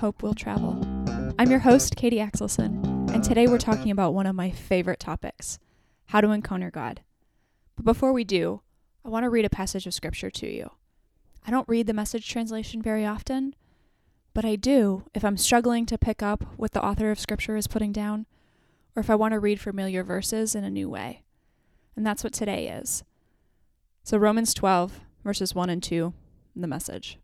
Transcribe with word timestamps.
Hope 0.00 0.22
Will 0.22 0.32
Travel. 0.32 0.80
I'm 1.38 1.50
your 1.50 1.58
host, 1.58 1.94
Katie 1.94 2.20
Axelson, 2.20 3.12
and 3.12 3.22
today 3.22 3.46
we're 3.46 3.58
talking 3.58 3.90
about 3.90 4.14
one 4.14 4.24
of 4.24 4.34
my 4.34 4.50
favorite 4.50 4.98
topics 4.98 5.58
how 6.06 6.22
to 6.22 6.30
encounter 6.30 6.70
God. 6.70 7.02
But 7.76 7.84
before 7.84 8.10
we 8.14 8.24
do, 8.24 8.62
I 9.04 9.10
want 9.10 9.24
to 9.24 9.28
read 9.28 9.44
a 9.44 9.50
passage 9.50 9.86
of 9.86 9.92
Scripture 9.92 10.30
to 10.30 10.46
you. 10.46 10.70
I 11.46 11.50
don't 11.50 11.68
read 11.68 11.86
the 11.86 11.92
message 11.92 12.26
translation 12.26 12.80
very 12.80 13.04
often, 13.04 13.54
but 14.32 14.46
I 14.46 14.56
do 14.56 15.04
if 15.14 15.22
I'm 15.22 15.36
struggling 15.36 15.84
to 15.84 15.98
pick 15.98 16.22
up 16.22 16.44
what 16.56 16.72
the 16.72 16.82
author 16.82 17.10
of 17.10 17.20
Scripture 17.20 17.56
is 17.56 17.66
putting 17.66 17.92
down, 17.92 18.24
or 18.96 19.00
if 19.00 19.10
I 19.10 19.16
want 19.16 19.32
to 19.32 19.38
read 19.38 19.60
familiar 19.60 20.02
verses 20.02 20.54
in 20.54 20.64
a 20.64 20.70
new 20.70 20.88
way. 20.88 21.24
And 21.94 22.06
that's 22.06 22.24
what 22.24 22.32
today 22.32 22.68
is. 22.68 23.04
So, 24.02 24.16
Romans 24.16 24.54
12, 24.54 24.98
verses 25.24 25.54
1 25.54 25.68
and 25.68 25.82
2, 25.82 26.14
the 26.56 26.66
message. 26.66 27.18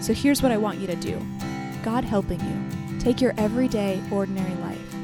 So, 0.00 0.14
here's 0.14 0.42
what 0.42 0.52
I 0.52 0.58
want 0.58 0.78
you 0.78 0.86
to 0.86 0.94
do 0.94 1.20
God 1.86 2.02
helping 2.02 2.40
you. 2.40 2.98
Take 2.98 3.20
your 3.20 3.32
everyday, 3.38 4.02
ordinary 4.10 4.56
life. 4.56 4.94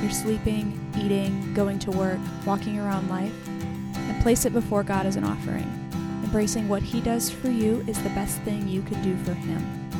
You're 0.00 0.10
sleeping, 0.10 0.80
eating, 0.96 1.52
going 1.52 1.78
to 1.80 1.90
work, 1.90 2.18
walking 2.46 2.78
around 2.78 3.10
life, 3.10 3.34
and 3.46 4.22
place 4.22 4.46
it 4.46 4.54
before 4.54 4.82
God 4.82 5.04
as 5.04 5.16
an 5.16 5.24
offering. 5.24 5.68
Embracing 6.24 6.66
what 6.66 6.82
He 6.82 7.02
does 7.02 7.28
for 7.28 7.50
you 7.50 7.84
is 7.86 8.02
the 8.02 8.08
best 8.10 8.40
thing 8.40 8.66
you 8.66 8.80
can 8.80 9.02
do 9.02 9.22
for 9.22 9.34
Him. 9.34 9.90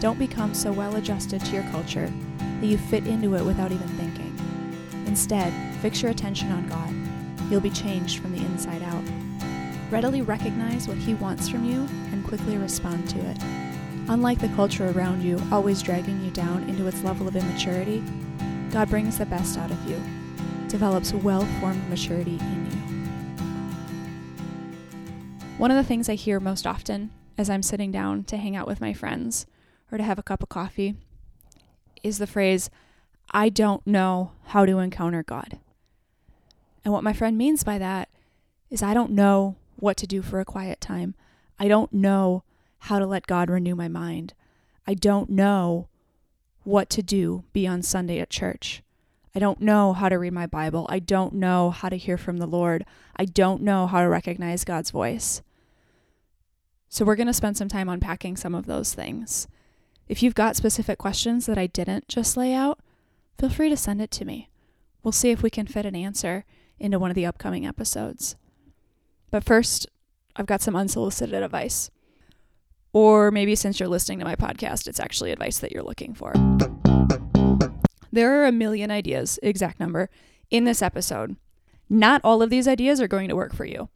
Don't 0.00 0.18
become 0.18 0.54
so 0.54 0.72
well 0.72 0.96
adjusted 0.96 1.40
to 1.42 1.52
your 1.52 1.70
culture 1.70 2.12
that 2.38 2.66
you 2.66 2.78
fit 2.78 3.06
into 3.06 3.36
it 3.36 3.44
without 3.44 3.70
even 3.70 3.86
thinking. 3.90 4.36
Instead, 5.06 5.52
fix 5.80 6.02
your 6.02 6.10
attention 6.10 6.50
on 6.50 6.66
God. 6.66 7.48
You'll 7.48 7.60
be 7.60 7.70
changed 7.70 8.18
from 8.18 8.32
the 8.32 8.44
inside 8.44 8.82
out. 8.82 9.04
Readily 9.92 10.22
recognize 10.22 10.88
what 10.88 10.98
He 10.98 11.14
wants 11.14 11.48
from 11.48 11.64
you 11.64 11.86
and 12.10 12.26
quickly 12.26 12.58
respond 12.58 13.08
to 13.10 13.20
it. 13.20 13.65
Unlike 14.08 14.38
the 14.38 14.48
culture 14.50 14.90
around 14.90 15.22
you, 15.22 15.42
always 15.50 15.82
dragging 15.82 16.24
you 16.24 16.30
down 16.30 16.62
into 16.68 16.86
its 16.86 17.02
level 17.02 17.26
of 17.26 17.34
immaturity, 17.34 18.04
God 18.70 18.88
brings 18.88 19.18
the 19.18 19.26
best 19.26 19.58
out 19.58 19.72
of 19.72 19.90
you, 19.90 20.00
develops 20.68 21.12
well 21.12 21.44
formed 21.58 21.88
maturity 21.90 22.38
in 22.38 22.66
you. 22.66 22.76
One 25.58 25.72
of 25.72 25.76
the 25.76 25.82
things 25.82 26.08
I 26.08 26.14
hear 26.14 26.38
most 26.38 26.68
often 26.68 27.10
as 27.36 27.50
I'm 27.50 27.64
sitting 27.64 27.90
down 27.90 28.22
to 28.24 28.36
hang 28.36 28.54
out 28.54 28.68
with 28.68 28.80
my 28.80 28.92
friends 28.92 29.44
or 29.90 29.98
to 29.98 30.04
have 30.04 30.20
a 30.20 30.22
cup 30.22 30.40
of 30.40 30.48
coffee 30.48 30.94
is 32.04 32.18
the 32.18 32.28
phrase, 32.28 32.70
I 33.32 33.48
don't 33.48 33.84
know 33.86 34.30
how 34.44 34.66
to 34.66 34.78
encounter 34.78 35.24
God. 35.24 35.58
And 36.84 36.92
what 36.92 37.02
my 37.02 37.12
friend 37.12 37.36
means 37.36 37.64
by 37.64 37.78
that 37.78 38.08
is 38.70 38.84
I 38.84 38.94
don't 38.94 39.10
know 39.10 39.56
what 39.74 39.96
to 39.96 40.06
do 40.06 40.22
for 40.22 40.38
a 40.38 40.44
quiet 40.44 40.80
time. 40.80 41.16
I 41.58 41.66
don't 41.66 41.92
know 41.92 42.44
how 42.86 42.98
to 42.98 43.06
let 43.06 43.26
God 43.26 43.50
renew 43.50 43.74
my 43.74 43.88
mind. 43.88 44.34
I 44.86 44.94
don't 44.94 45.30
know 45.30 45.88
what 46.64 46.90
to 46.90 47.02
do 47.02 47.44
beyond 47.52 47.84
Sunday 47.84 48.18
at 48.18 48.30
church. 48.30 48.82
I 49.34 49.38
don't 49.38 49.60
know 49.60 49.92
how 49.92 50.08
to 50.08 50.18
read 50.18 50.32
my 50.32 50.46
Bible. 50.46 50.86
I 50.88 50.98
don't 50.98 51.34
know 51.34 51.70
how 51.70 51.88
to 51.88 51.96
hear 51.96 52.16
from 52.16 52.38
the 52.38 52.46
Lord. 52.46 52.84
I 53.16 53.24
don't 53.24 53.62
know 53.62 53.86
how 53.86 54.00
to 54.00 54.08
recognize 54.08 54.64
God's 54.64 54.90
voice. 54.90 55.42
So, 56.88 57.04
we're 57.04 57.16
going 57.16 57.26
to 57.26 57.34
spend 57.34 57.56
some 57.56 57.68
time 57.68 57.88
unpacking 57.88 58.36
some 58.36 58.54
of 58.54 58.66
those 58.66 58.94
things. 58.94 59.48
If 60.08 60.22
you've 60.22 60.34
got 60.34 60.56
specific 60.56 60.98
questions 60.98 61.46
that 61.46 61.58
I 61.58 61.66
didn't 61.66 62.08
just 62.08 62.36
lay 62.36 62.54
out, 62.54 62.78
feel 63.38 63.50
free 63.50 63.68
to 63.68 63.76
send 63.76 64.00
it 64.00 64.10
to 64.12 64.24
me. 64.24 64.48
We'll 65.02 65.12
see 65.12 65.30
if 65.30 65.42
we 65.42 65.50
can 65.50 65.66
fit 65.66 65.84
an 65.84 65.96
answer 65.96 66.44
into 66.78 66.98
one 66.98 67.10
of 67.10 67.16
the 67.16 67.26
upcoming 67.26 67.66
episodes. 67.66 68.36
But 69.30 69.44
first, 69.44 69.86
I've 70.36 70.46
got 70.46 70.62
some 70.62 70.76
unsolicited 70.76 71.42
advice. 71.42 71.90
Or 72.96 73.30
maybe 73.30 73.54
since 73.54 73.78
you're 73.78 73.90
listening 73.90 74.20
to 74.20 74.24
my 74.24 74.36
podcast, 74.36 74.86
it's 74.86 74.98
actually 74.98 75.30
advice 75.30 75.58
that 75.58 75.70
you're 75.70 75.82
looking 75.82 76.14
for. 76.14 76.32
There 78.10 78.40
are 78.40 78.46
a 78.46 78.52
million 78.52 78.90
ideas, 78.90 79.38
exact 79.42 79.78
number, 79.78 80.08
in 80.50 80.64
this 80.64 80.80
episode. 80.80 81.36
Not 81.90 82.22
all 82.24 82.40
of 82.40 82.48
these 82.48 82.66
ideas 82.66 82.98
are 83.02 83.06
going 83.06 83.28
to 83.28 83.36
work 83.36 83.54
for 83.54 83.66
you. 83.66 83.90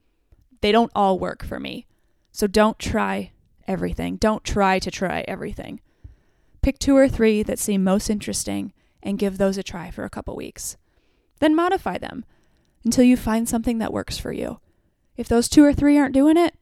They 0.61 0.71
don't 0.71 0.93
all 0.94 1.19
work 1.19 1.43
for 1.47 1.59
me. 1.59 1.87
So 2.31 2.47
don't 2.47 2.78
try 2.78 3.33
everything. 3.66 4.16
Don't 4.16 4.44
try 4.44 4.78
to 4.78 4.91
try 4.91 5.25
everything. 5.27 5.81
Pick 6.61 6.78
two 6.78 6.94
or 6.94 7.09
three 7.09 7.43
that 7.43 7.59
seem 7.59 7.82
most 7.82 8.11
interesting 8.11 8.75
and 9.03 9.19
give 9.19 9.38
those 9.38 9.56
a 9.56 9.62
try 9.62 9.91
for 9.91 10.05
a 10.05 10.11
couple 10.11 10.37
weeks. 10.37 10.77
Then 11.38 11.56
modify 11.56 11.97
them 11.97 12.27
until 12.84 13.05
you 13.05 13.17
find 13.17 13.49
something 13.49 13.78
that 13.78 13.94
works 13.94 14.19
for 14.19 14.31
you. 14.31 14.61
If 15.17 15.27
those 15.27 15.49
two 15.49 15.65
or 15.65 15.72
three 15.72 15.97
aren't 15.97 16.12
doing 16.12 16.37
it, 16.37 16.55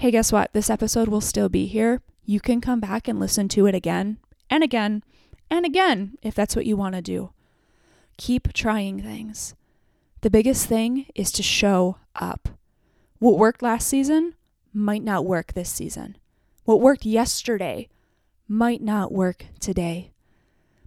hey, 0.00 0.10
guess 0.10 0.32
what? 0.32 0.50
This 0.54 0.70
episode 0.70 1.08
will 1.08 1.20
still 1.20 1.50
be 1.50 1.66
here. 1.66 2.00
You 2.24 2.40
can 2.40 2.62
come 2.62 2.80
back 2.80 3.06
and 3.06 3.20
listen 3.20 3.48
to 3.48 3.66
it 3.66 3.74
again 3.74 4.16
and 4.48 4.64
again 4.64 5.04
and 5.50 5.66
again 5.66 6.16
if 6.22 6.34
that's 6.34 6.56
what 6.56 6.64
you 6.64 6.74
want 6.74 6.94
to 6.94 7.02
do. 7.02 7.32
Keep 8.16 8.54
trying 8.54 9.02
things. 9.02 9.54
The 10.22 10.30
biggest 10.30 10.66
thing 10.66 11.04
is 11.14 11.30
to 11.32 11.42
show 11.42 11.98
up. 12.16 12.48
What 13.18 13.36
worked 13.36 13.60
last 13.60 13.88
season 13.88 14.36
might 14.72 15.04
not 15.04 15.26
work 15.26 15.52
this 15.52 15.68
season. 15.68 16.16
What 16.64 16.80
worked 16.80 17.04
yesterday 17.04 17.90
might 18.48 18.80
not 18.80 19.12
work 19.12 19.44
today. 19.60 20.12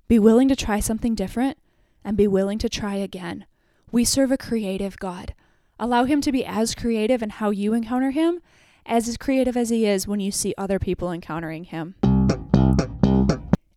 Be 0.07 0.17
willing 0.17 0.47
to 0.47 0.55
try 0.55 0.79
something 0.79 1.13
different 1.13 1.59
and 2.03 2.17
be 2.17 2.27
willing 2.27 2.57
to 2.57 2.67
try 2.67 2.95
again. 2.95 3.45
We 3.91 4.05
serve 4.05 4.31
a 4.31 4.39
creative 4.39 4.97
God. 4.97 5.35
Allow 5.79 6.05
Him 6.05 6.19
to 6.21 6.31
be 6.31 6.43
as 6.43 6.73
creative 6.73 7.21
in 7.21 7.29
how 7.29 7.51
you 7.51 7.75
encounter 7.75 8.09
Him 8.09 8.41
as 8.85 9.07
as 9.07 9.17
creative 9.17 9.57
as 9.57 9.69
He 9.69 9.85
is 9.85 10.07
when 10.07 10.19
you 10.19 10.31
see 10.31 10.53
other 10.57 10.79
people 10.79 11.11
encountering 11.11 11.65
Him. 11.65 11.95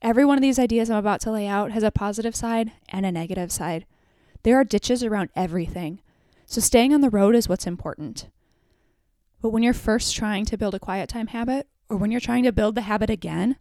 Every 0.03 0.25
one 0.25 0.39
of 0.39 0.43
these 0.43 0.59
ideas 0.59 0.89
I'm 0.89 0.99
about 0.99 1.21
to 1.23 1.33
lay 1.33 1.47
out 1.47 1.73
has 1.73 1.83
a 1.83 1.91
positive 1.91 2.37
side 2.37 2.73
and 2.89 3.05
a 3.05 3.13
negative 3.13 3.51
side. 3.51 3.87
There 4.43 4.57
are 4.57 4.65
ditches 4.65 5.03
around 5.03 5.31
everything, 5.35 6.01
so 6.45 6.61
staying 6.61 6.95
on 6.95 7.01
the 7.01 7.11
road 7.11 7.35
is 7.35 7.49
what's 7.49 7.67
important. 7.67 8.29
But 9.43 9.51
when 9.51 9.63
you're 9.63 9.75
first 9.75 10.15
trying 10.15 10.45
to 10.47 10.57
build 10.57 10.75
a 10.75 10.79
quiet 10.79 11.09
time 11.09 11.29
habit, 11.29 11.67
or 11.89 11.97
when 11.97 12.11
you're 12.11 12.21
trying 12.21 12.45
to 12.45 12.53
build 12.53 12.75
the 12.75 12.83
habit 12.83 13.11
again, 13.11 13.57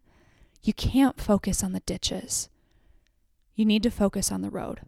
you 0.64 0.74
can't 0.74 1.20
focus 1.20 1.64
on 1.64 1.74
the 1.74 1.80
ditches. 1.82 2.50
You 3.56 3.66
need 3.66 3.84
to 3.84 3.92
focus 3.92 4.32
on 4.32 4.42
the 4.42 4.50
road. 4.50 4.82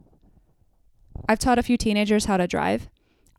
I've 1.27 1.39
taught 1.39 1.59
a 1.59 1.63
few 1.63 1.77
teenagers 1.77 2.25
how 2.25 2.37
to 2.37 2.47
drive. 2.47 2.89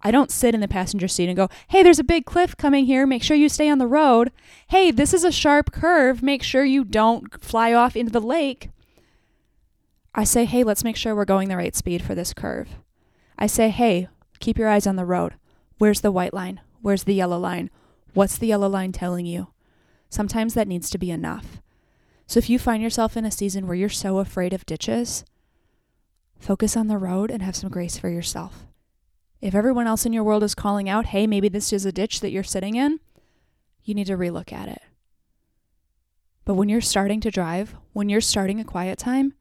I 0.02 0.10
don't 0.10 0.30
sit 0.30 0.54
in 0.54 0.60
the 0.60 0.68
passenger 0.68 1.08
seat 1.08 1.28
and 1.28 1.36
go, 1.36 1.48
hey, 1.68 1.82
there's 1.82 1.98
a 1.98 2.04
big 2.04 2.24
cliff 2.24 2.56
coming 2.56 2.86
here. 2.86 3.06
Make 3.06 3.22
sure 3.22 3.36
you 3.36 3.48
stay 3.48 3.68
on 3.68 3.78
the 3.78 3.86
road. 3.86 4.30
Hey, 4.68 4.90
this 4.90 5.12
is 5.12 5.24
a 5.24 5.32
sharp 5.32 5.72
curve. 5.72 6.22
Make 6.22 6.42
sure 6.42 6.64
you 6.64 6.84
don't 6.84 7.42
fly 7.42 7.72
off 7.72 7.96
into 7.96 8.12
the 8.12 8.20
lake. 8.20 8.70
I 10.14 10.24
say, 10.24 10.44
hey, 10.44 10.62
let's 10.64 10.84
make 10.84 10.96
sure 10.96 11.14
we're 11.14 11.24
going 11.24 11.48
the 11.48 11.56
right 11.56 11.74
speed 11.74 12.02
for 12.02 12.14
this 12.14 12.32
curve. 12.32 12.68
I 13.38 13.46
say, 13.46 13.70
hey, 13.70 14.08
keep 14.40 14.56
your 14.56 14.68
eyes 14.68 14.86
on 14.86 14.96
the 14.96 15.04
road. 15.04 15.34
Where's 15.78 16.00
the 16.00 16.12
white 16.12 16.34
line? 16.34 16.60
Where's 16.80 17.04
the 17.04 17.14
yellow 17.14 17.38
line? 17.38 17.70
What's 18.14 18.38
the 18.38 18.46
yellow 18.48 18.68
line 18.68 18.92
telling 18.92 19.26
you? 19.26 19.48
Sometimes 20.10 20.54
that 20.54 20.68
needs 20.68 20.90
to 20.90 20.98
be 20.98 21.10
enough. 21.10 21.60
So 22.26 22.38
if 22.38 22.48
you 22.48 22.58
find 22.58 22.82
yourself 22.82 23.16
in 23.16 23.24
a 23.24 23.30
season 23.30 23.66
where 23.66 23.76
you're 23.76 23.88
so 23.88 24.18
afraid 24.18 24.52
of 24.52 24.66
ditches, 24.66 25.24
focus 26.38 26.76
on 26.76 26.88
the 26.88 26.98
road 26.98 27.30
and 27.30 27.42
have 27.42 27.56
some 27.56 27.70
grace 27.70 27.98
for 27.98 28.08
yourself. 28.08 28.67
If 29.40 29.54
everyone 29.54 29.86
else 29.86 30.04
in 30.04 30.12
your 30.12 30.24
world 30.24 30.42
is 30.42 30.56
calling 30.56 30.88
out, 30.88 31.06
hey, 31.06 31.26
maybe 31.26 31.48
this 31.48 31.72
is 31.72 31.86
a 31.86 31.92
ditch 31.92 32.20
that 32.20 32.32
you're 32.32 32.42
sitting 32.42 32.74
in, 32.74 32.98
you 33.84 33.94
need 33.94 34.08
to 34.08 34.16
relook 34.16 34.52
at 34.52 34.68
it. 34.68 34.82
But 36.44 36.54
when 36.54 36.68
you're 36.68 36.80
starting 36.80 37.20
to 37.20 37.30
drive, 37.30 37.76
when 37.92 38.08
you're 38.08 38.20
starting 38.20 38.58
a 38.58 38.64
quiet 38.64 38.98
time, 38.98 39.34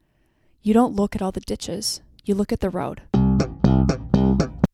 you 0.61 0.71
don't 0.71 0.95
look 0.95 1.15
at 1.15 1.21
all 1.21 1.31
the 1.31 1.39
ditches, 1.39 2.01
you 2.25 2.35
look 2.35 2.51
at 2.51 2.59
the 2.59 2.69
road. 2.69 3.01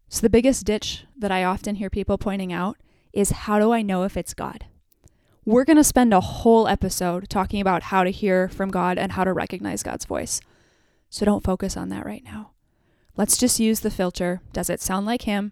So, 0.09 0.21
the 0.21 0.29
biggest 0.29 0.65
ditch 0.65 1.05
that 1.17 1.31
I 1.31 1.43
often 1.43 1.75
hear 1.75 1.89
people 1.89 2.17
pointing 2.17 2.51
out 2.51 2.77
is 3.13 3.31
how 3.31 3.59
do 3.59 3.71
I 3.71 3.81
know 3.81 4.03
if 4.03 4.17
it's 4.17 4.33
God? 4.33 4.65
We're 5.45 5.65
going 5.65 5.77
to 5.77 5.83
spend 5.83 6.13
a 6.13 6.19
whole 6.19 6.67
episode 6.67 7.29
talking 7.29 7.61
about 7.61 7.83
how 7.83 8.03
to 8.03 8.11
hear 8.11 8.49
from 8.49 8.71
God 8.71 8.97
and 8.97 9.13
how 9.13 9.23
to 9.23 9.33
recognize 9.33 9.83
God's 9.83 10.05
voice. 10.05 10.41
So, 11.09 11.25
don't 11.25 11.43
focus 11.43 11.77
on 11.77 11.89
that 11.89 12.05
right 12.05 12.23
now. 12.23 12.52
Let's 13.15 13.37
just 13.37 13.59
use 13.59 13.81
the 13.81 13.91
filter. 13.91 14.41
Does 14.53 14.71
it 14.71 14.81
sound 14.81 15.05
like 15.05 15.21
Him? 15.23 15.51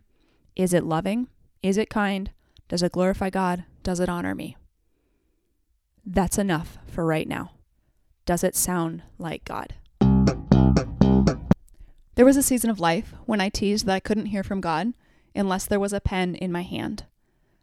Is 0.56 0.74
it 0.74 0.84
loving? 0.84 1.28
Is 1.62 1.78
it 1.78 1.92
kind? 1.92 2.32
Does 2.68 2.82
it 2.82 2.92
glorify 2.92 3.30
God? 3.30 3.66
Does 3.84 4.00
it 4.00 4.10
honor 4.10 4.34
me? 4.34 4.58
That's 6.04 6.40
enough 6.40 6.80
for 6.88 7.06
right 7.06 7.28
now. 7.28 7.52
Does 8.26 8.44
it 8.44 8.56
sound 8.56 9.04
like 9.20 9.46
God? 9.46 9.76
There 12.16 12.26
was 12.26 12.36
a 12.36 12.42
season 12.42 12.72
of 12.72 12.80
life 12.80 13.14
when 13.26 13.40
I 13.40 13.50
teased 13.50 13.86
that 13.86 13.94
I 13.94 14.00
couldn't 14.00 14.28
hear 14.28 14.44
from 14.44 14.60
God 14.60 14.94
unless 15.36 15.68
there 15.68 15.80
was 15.80 15.94
a 15.94 16.02
pen 16.02 16.34
in 16.34 16.52
my 16.52 16.64
hand. 16.64 17.06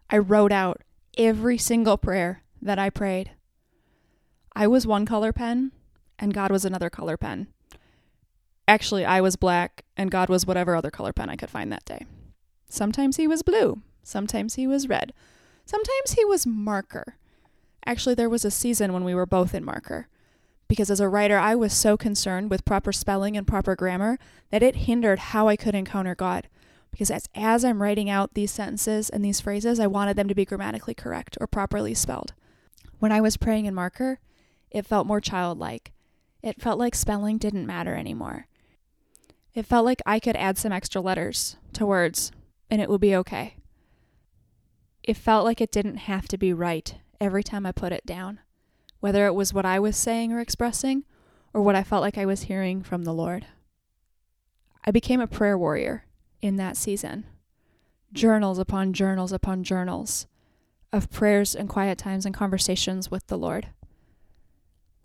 I 0.08 0.18
wrote 0.18 0.52
out 0.52 0.82
every 1.16 1.58
single 1.58 1.98
prayer 1.98 2.42
that 2.62 2.78
I 2.78 2.88
prayed. 2.88 3.32
I 4.54 4.68
was 4.68 4.86
one 4.86 5.06
color 5.06 5.32
pen, 5.32 5.72
and 6.20 6.32
God 6.32 6.52
was 6.52 6.64
another 6.64 6.88
color 6.88 7.16
pen. 7.16 7.48
Actually, 8.68 9.04
I 9.04 9.20
was 9.22 9.34
black, 9.36 9.84
and 9.96 10.10
God 10.10 10.28
was 10.28 10.46
whatever 10.46 10.76
other 10.76 10.90
color 10.90 11.12
pen 11.12 11.30
I 11.30 11.36
could 11.36 11.48
find 11.50 11.72
that 11.72 11.86
day. 11.86 12.04
Sometimes 12.68 13.16
he 13.16 13.26
was 13.26 13.42
blue, 13.42 13.80
sometimes 14.02 14.54
he 14.56 14.66
was 14.66 14.88
red, 14.90 15.14
sometimes 15.64 16.12
he 16.12 16.24
was 16.24 16.46
marker. 16.46 17.16
Actually, 17.86 18.14
there 18.14 18.28
was 18.28 18.44
a 18.44 18.50
season 18.50 18.92
when 18.92 19.04
we 19.04 19.14
were 19.14 19.24
both 19.24 19.54
in 19.54 19.64
marker. 19.64 20.06
because 20.68 20.90
as 20.90 21.00
a 21.00 21.08
writer, 21.08 21.38
I 21.38 21.54
was 21.54 21.72
so 21.72 21.96
concerned 21.96 22.50
with 22.50 22.64
proper 22.64 22.92
spelling 22.92 23.36
and 23.36 23.46
proper 23.46 23.74
grammar 23.74 24.18
that 24.50 24.62
it 24.62 24.76
hindered 24.76 25.18
how 25.18 25.48
I 25.48 25.56
could 25.56 25.74
encounter 25.74 26.14
God. 26.14 26.48
Because 26.90 27.10
as, 27.10 27.28
as 27.34 27.64
I'm 27.64 27.82
writing 27.82 28.08
out 28.08 28.34
these 28.34 28.50
sentences 28.50 29.10
and 29.10 29.24
these 29.24 29.40
phrases, 29.40 29.80
I 29.80 29.86
wanted 29.86 30.16
them 30.16 30.28
to 30.28 30.34
be 30.34 30.44
grammatically 30.44 30.94
correct 30.94 31.36
or 31.40 31.46
properly 31.46 31.94
spelled. 31.94 32.34
When 32.98 33.12
I 33.12 33.20
was 33.20 33.36
praying 33.36 33.66
in 33.66 33.74
marker, 33.74 34.20
it 34.70 34.86
felt 34.86 35.06
more 35.06 35.20
childlike. 35.20 35.92
It 36.42 36.60
felt 36.60 36.78
like 36.78 36.94
spelling 36.94 37.38
didn't 37.38 37.66
matter 37.66 37.94
anymore. 37.94 38.46
It 39.58 39.66
felt 39.66 39.84
like 39.84 40.00
I 40.06 40.20
could 40.20 40.36
add 40.36 40.56
some 40.56 40.70
extra 40.70 41.00
letters 41.00 41.56
to 41.72 41.84
words 41.84 42.30
and 42.70 42.80
it 42.80 42.88
would 42.88 43.00
be 43.00 43.16
okay. 43.16 43.56
It 45.02 45.16
felt 45.16 45.44
like 45.44 45.60
it 45.60 45.72
didn't 45.72 45.96
have 45.96 46.28
to 46.28 46.38
be 46.38 46.52
right 46.52 46.94
every 47.20 47.42
time 47.42 47.66
I 47.66 47.72
put 47.72 47.90
it 47.90 48.06
down, 48.06 48.38
whether 49.00 49.26
it 49.26 49.34
was 49.34 49.52
what 49.52 49.66
I 49.66 49.80
was 49.80 49.96
saying 49.96 50.32
or 50.32 50.38
expressing 50.38 51.02
or 51.52 51.60
what 51.60 51.74
I 51.74 51.82
felt 51.82 52.02
like 52.02 52.16
I 52.16 52.24
was 52.24 52.42
hearing 52.42 52.84
from 52.84 53.02
the 53.02 53.12
Lord. 53.12 53.46
I 54.84 54.92
became 54.92 55.20
a 55.20 55.26
prayer 55.26 55.58
warrior 55.58 56.04
in 56.40 56.54
that 56.54 56.76
season. 56.76 57.26
Journals 58.12 58.60
upon 58.60 58.92
journals 58.92 59.32
upon 59.32 59.64
journals 59.64 60.28
of 60.92 61.10
prayers 61.10 61.56
and 61.56 61.68
quiet 61.68 61.98
times 61.98 62.24
and 62.24 62.32
conversations 62.32 63.10
with 63.10 63.26
the 63.26 63.36
Lord. 63.36 63.70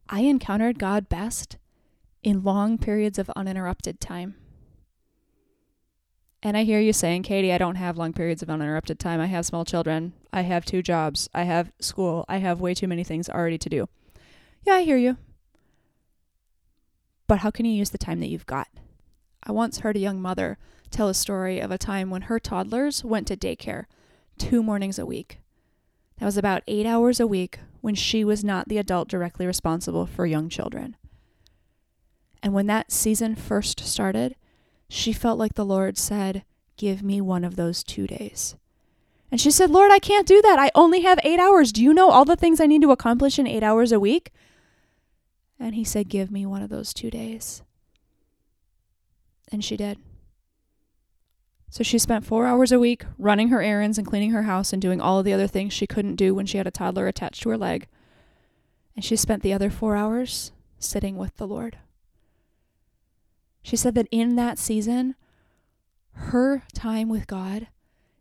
I 0.08 0.20
encountered 0.20 0.78
God 0.78 1.10
best 1.10 1.58
in 2.22 2.44
long 2.44 2.78
periods 2.78 3.18
of 3.18 3.32
uninterrupted 3.36 4.00
time. 4.00 4.36
And 6.46 6.58
I 6.58 6.66
hear 6.66 6.82
you 6.82 6.92
saying, 6.92 7.24
Katie, 7.24 7.54
I 7.54 7.58
don't 7.58 7.76
have 7.76 7.98
long 7.98 8.12
periods 8.12 8.44
of 8.44 8.50
uninterrupted 8.50 9.00
time. 9.00 9.22
I 9.22 9.28
have 9.28 9.46
small 9.46 9.64
children. 9.64 10.12
I 10.34 10.42
have 10.42 10.66
two 10.66 10.82
jobs. 10.82 11.30
I 11.34 11.44
have 11.44 11.72
school. 11.80 12.26
I 12.28 12.38
have 12.40 12.60
way 12.60 12.74
too 12.74 12.88
many 12.88 13.06
things 13.06 13.30
already 13.30 13.58
to 13.58 13.70
do. 13.70 13.88
Yeah, 14.64 14.74
I 14.74 14.84
hear 14.84 14.98
you. 14.98 15.16
But 17.28 17.40
how 17.40 17.50
can 17.50 17.66
you 17.66 17.72
use 17.72 17.92
the 17.92 17.98
time 17.98 18.20
that 18.20 18.28
you've 18.28 18.46
got? 18.46 18.68
I 19.42 19.54
once 19.54 19.80
heard 19.80 19.96
a 19.96 20.02
young 20.02 20.22
mother 20.22 20.58
tell 20.92 21.08
a 21.08 21.14
story 21.14 21.62
of 21.62 21.72
a 21.72 21.78
time 21.78 22.10
when 22.10 22.24
her 22.24 22.40
toddlers 22.40 23.06
went 23.06 23.26
to 23.28 23.38
daycare 23.38 23.86
two 24.38 24.62
mornings 24.62 25.00
a 25.00 25.06
week. 25.06 25.40
That 26.20 26.26
was 26.26 26.38
about 26.38 26.64
eight 26.68 26.86
hours 26.86 27.22
a 27.22 27.28
week 27.28 27.60
when 27.80 27.96
she 27.96 28.26
was 28.26 28.44
not 28.44 28.68
the 28.68 28.78
adult 28.78 29.08
directly 29.08 29.48
responsible 29.48 30.06
for 30.06 30.26
young 30.26 30.50
children. 30.50 30.98
And 32.42 32.54
when 32.54 32.68
that 32.68 32.92
season 32.92 33.36
first 33.36 33.80
started, 33.80 34.36
she 34.94 35.12
felt 35.12 35.40
like 35.40 35.56
the 35.56 35.66
Lord 35.66 35.98
said, 35.98 36.44
Give 36.78 37.02
me 37.02 37.20
one 37.20 37.44
of 37.44 37.56
those 37.56 37.84
two 37.84 38.06
days. 38.06 38.56
And 39.32 39.42
she 39.42 39.50
said, 39.50 39.72
Lord, 39.72 39.92
I 39.92 39.98
can't 39.98 40.28
do 40.28 40.40
that. 40.44 40.60
I 40.60 40.70
only 40.76 41.02
have 41.02 41.20
eight 41.24 41.40
hours. 41.40 41.72
Do 41.72 41.82
you 41.82 41.94
know 41.94 42.12
all 42.12 42.26
the 42.26 42.36
things 42.36 42.62
I 42.62 42.68
need 42.68 42.84
to 42.84 42.92
accomplish 42.92 43.40
in 43.40 43.48
eight 43.48 43.64
hours 43.64 43.92
a 43.92 44.00
week? 44.00 44.32
And 45.60 45.74
he 45.74 45.84
said, 45.84 46.10
Give 46.10 46.30
me 46.30 46.46
one 46.46 46.62
of 46.62 46.70
those 46.70 46.94
two 46.94 47.10
days. 47.10 47.64
And 49.52 49.64
she 49.64 49.76
did. 49.78 49.98
So 51.72 51.84
she 51.84 51.98
spent 51.98 52.26
four 52.26 52.46
hours 52.46 52.72
a 52.72 52.80
week 52.80 53.04
running 53.18 53.48
her 53.48 53.64
errands 53.64 53.98
and 53.98 54.06
cleaning 54.06 54.30
her 54.30 54.44
house 54.44 54.74
and 54.74 54.82
doing 54.82 55.02
all 55.02 55.18
of 55.18 55.26
the 55.26 55.34
other 55.34 55.48
things 55.48 55.74
she 55.74 55.88
couldn't 55.88 56.18
do 56.18 56.36
when 56.36 56.46
she 56.46 56.60
had 56.60 56.68
a 56.68 56.72
toddler 56.72 57.08
attached 57.08 57.42
to 57.44 57.50
her 57.50 57.58
leg. 57.58 57.88
And 58.96 59.04
she 59.04 59.16
spent 59.16 59.42
the 59.42 59.54
other 59.54 59.72
four 59.72 59.96
hours 59.96 60.52
sitting 60.78 61.18
with 61.18 61.38
the 61.38 61.48
Lord. 61.48 61.78
She 63.64 63.76
said 63.78 63.96
that 63.96 64.08
in 64.12 64.36
that 64.36 64.60
season, 64.60 65.16
her 66.12 66.64
time 66.74 67.10
with 67.10 67.26
God 67.26 67.68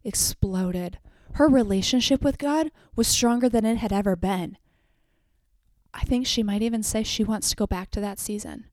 exploded. 0.04 0.98
Her 1.34 1.48
relationship 1.48 2.22
with 2.22 2.38
God 2.38 2.70
was 2.94 3.08
stronger 3.08 3.48
than 3.48 3.64
it 3.64 3.76
had 3.76 3.92
ever 3.92 4.16
been. 4.16 4.56
I 5.92 6.02
think 6.02 6.26
she 6.26 6.42
might 6.42 6.62
even 6.62 6.82
say 6.82 7.02
she 7.02 7.24
wants 7.24 7.50
to 7.50 7.56
go 7.56 7.66
back 7.66 7.90
to 7.90 8.00
that 8.00 8.18
season 8.18 8.66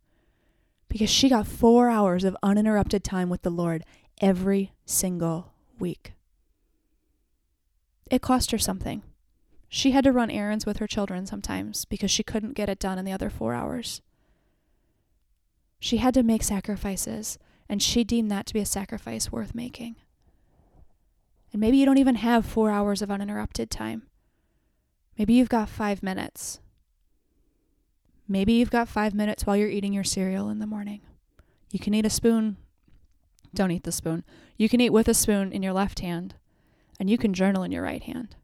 because 0.87 1.09
she 1.09 1.29
got 1.29 1.47
four 1.47 1.89
hours 1.89 2.23
of 2.23 2.37
uninterrupted 2.41 3.03
time 3.03 3.29
with 3.29 3.41
the 3.41 3.49
Lord 3.49 3.83
every 4.21 4.73
single 4.85 5.51
week. 5.79 6.13
It 8.09 8.21
cost 8.21 8.51
her 8.51 8.57
something. 8.57 9.03
She 9.67 9.91
had 9.91 10.03
to 10.05 10.11
run 10.11 10.31
errands 10.31 10.65
with 10.65 10.77
her 10.77 10.87
children 10.87 11.25
sometimes 11.25 11.85
because 11.85 12.09
she 12.09 12.23
couldn't 12.23 12.53
get 12.53 12.69
it 12.69 12.79
done 12.79 12.97
in 12.97 13.05
the 13.05 13.11
other 13.11 13.29
four 13.29 13.53
hours. 13.53 14.01
She 15.79 15.97
had 15.97 16.13
to 16.15 16.23
make 16.23 16.43
sacrifices, 16.43 17.37
and 17.67 17.81
she 17.81 18.03
deemed 18.03 18.29
that 18.31 18.45
to 18.47 18.53
be 18.53 18.59
a 18.59 18.65
sacrifice 18.65 19.31
worth 19.31 19.55
making. 19.55 19.95
And 21.51 21.59
maybe 21.59 21.77
you 21.77 21.85
don't 21.85 21.97
even 21.97 22.15
have 22.15 22.45
four 22.45 22.69
hours 22.69 23.01
of 23.01 23.09
uninterrupted 23.09 23.71
time. 23.71 24.03
Maybe 25.17 25.33
you've 25.33 25.49
got 25.49 25.69
five 25.69 26.03
minutes. 26.03 26.59
Maybe 28.27 28.53
you've 28.53 28.69
got 28.69 28.87
five 28.87 29.13
minutes 29.13 29.45
while 29.45 29.55
you're 29.55 29.69
eating 29.69 29.93
your 29.93 30.03
cereal 30.03 30.49
in 30.49 30.59
the 30.59 30.67
morning. 30.67 31.01
You 31.71 31.79
can 31.79 31.93
eat 31.93 32.05
a 32.05 32.09
spoon. 32.09 32.57
Don't 33.53 33.71
eat 33.71 33.83
the 33.83 33.91
spoon. 33.91 34.23
You 34.57 34.69
can 34.69 34.81
eat 34.81 34.91
with 34.91 35.07
a 35.07 35.13
spoon 35.13 35.51
in 35.51 35.63
your 35.63 35.73
left 35.73 36.01
hand, 36.01 36.35
and 36.99 37.09
you 37.09 37.17
can 37.17 37.33
journal 37.33 37.63
in 37.63 37.71
your 37.71 37.83
right 37.83 38.03
hand. 38.03 38.35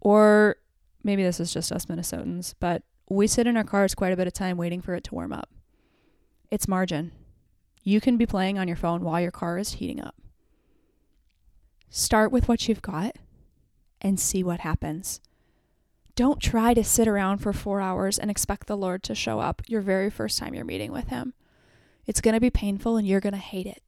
Or 0.00 0.56
maybe 1.02 1.22
this 1.22 1.40
is 1.40 1.52
just 1.52 1.72
us 1.72 1.86
Minnesotans, 1.86 2.54
but 2.60 2.82
we 3.08 3.26
sit 3.26 3.46
in 3.46 3.56
our 3.56 3.64
cars 3.64 3.94
quite 3.94 4.12
a 4.12 4.16
bit 4.16 4.26
of 4.26 4.32
time 4.32 4.56
waiting 4.56 4.80
for 4.80 4.94
it 4.94 5.04
to 5.04 5.14
warm 5.14 5.32
up. 5.32 5.50
It's 6.50 6.66
margin. 6.66 7.12
You 7.82 8.00
can 8.00 8.16
be 8.16 8.26
playing 8.26 8.58
on 8.58 8.66
your 8.66 8.76
phone 8.76 9.02
while 9.02 9.20
your 9.20 9.30
car 9.30 9.56
is 9.58 9.74
heating 9.74 10.00
up. 10.00 10.16
Start 11.88 12.32
with 12.32 12.48
what 12.48 12.68
you've 12.68 12.82
got 12.82 13.16
and 14.00 14.18
see 14.18 14.42
what 14.42 14.60
happens. 14.60 15.20
Don't 16.16 16.40
try 16.40 16.74
to 16.74 16.84
sit 16.84 17.08
around 17.08 17.38
for 17.38 17.52
four 17.52 17.80
hours 17.80 18.18
and 18.18 18.30
expect 18.30 18.66
the 18.66 18.76
Lord 18.76 19.02
to 19.04 19.14
show 19.14 19.40
up 19.40 19.62
your 19.66 19.80
very 19.80 20.10
first 20.10 20.38
time 20.38 20.54
you're 20.54 20.64
meeting 20.64 20.92
with 20.92 21.08
Him. 21.08 21.34
It's 22.06 22.20
going 22.20 22.34
to 22.34 22.40
be 22.40 22.50
painful 22.50 22.96
and 22.96 23.06
you're 23.06 23.20
going 23.20 23.32
to 23.32 23.38
hate 23.38 23.66
it. 23.66 23.82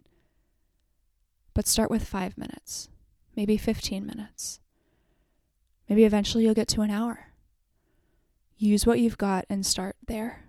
But 1.54 1.66
start 1.66 1.90
with 1.90 2.06
five 2.06 2.38
minutes, 2.38 2.88
maybe 3.36 3.56
15 3.56 4.06
minutes. 4.06 4.60
Maybe 5.88 6.04
eventually 6.04 6.44
you'll 6.44 6.54
get 6.54 6.68
to 6.68 6.82
an 6.82 6.90
hour. 6.90 7.32
Use 8.56 8.86
what 8.86 9.00
you've 9.00 9.18
got 9.18 9.44
and 9.50 9.66
start 9.66 9.96
there. 10.06 10.44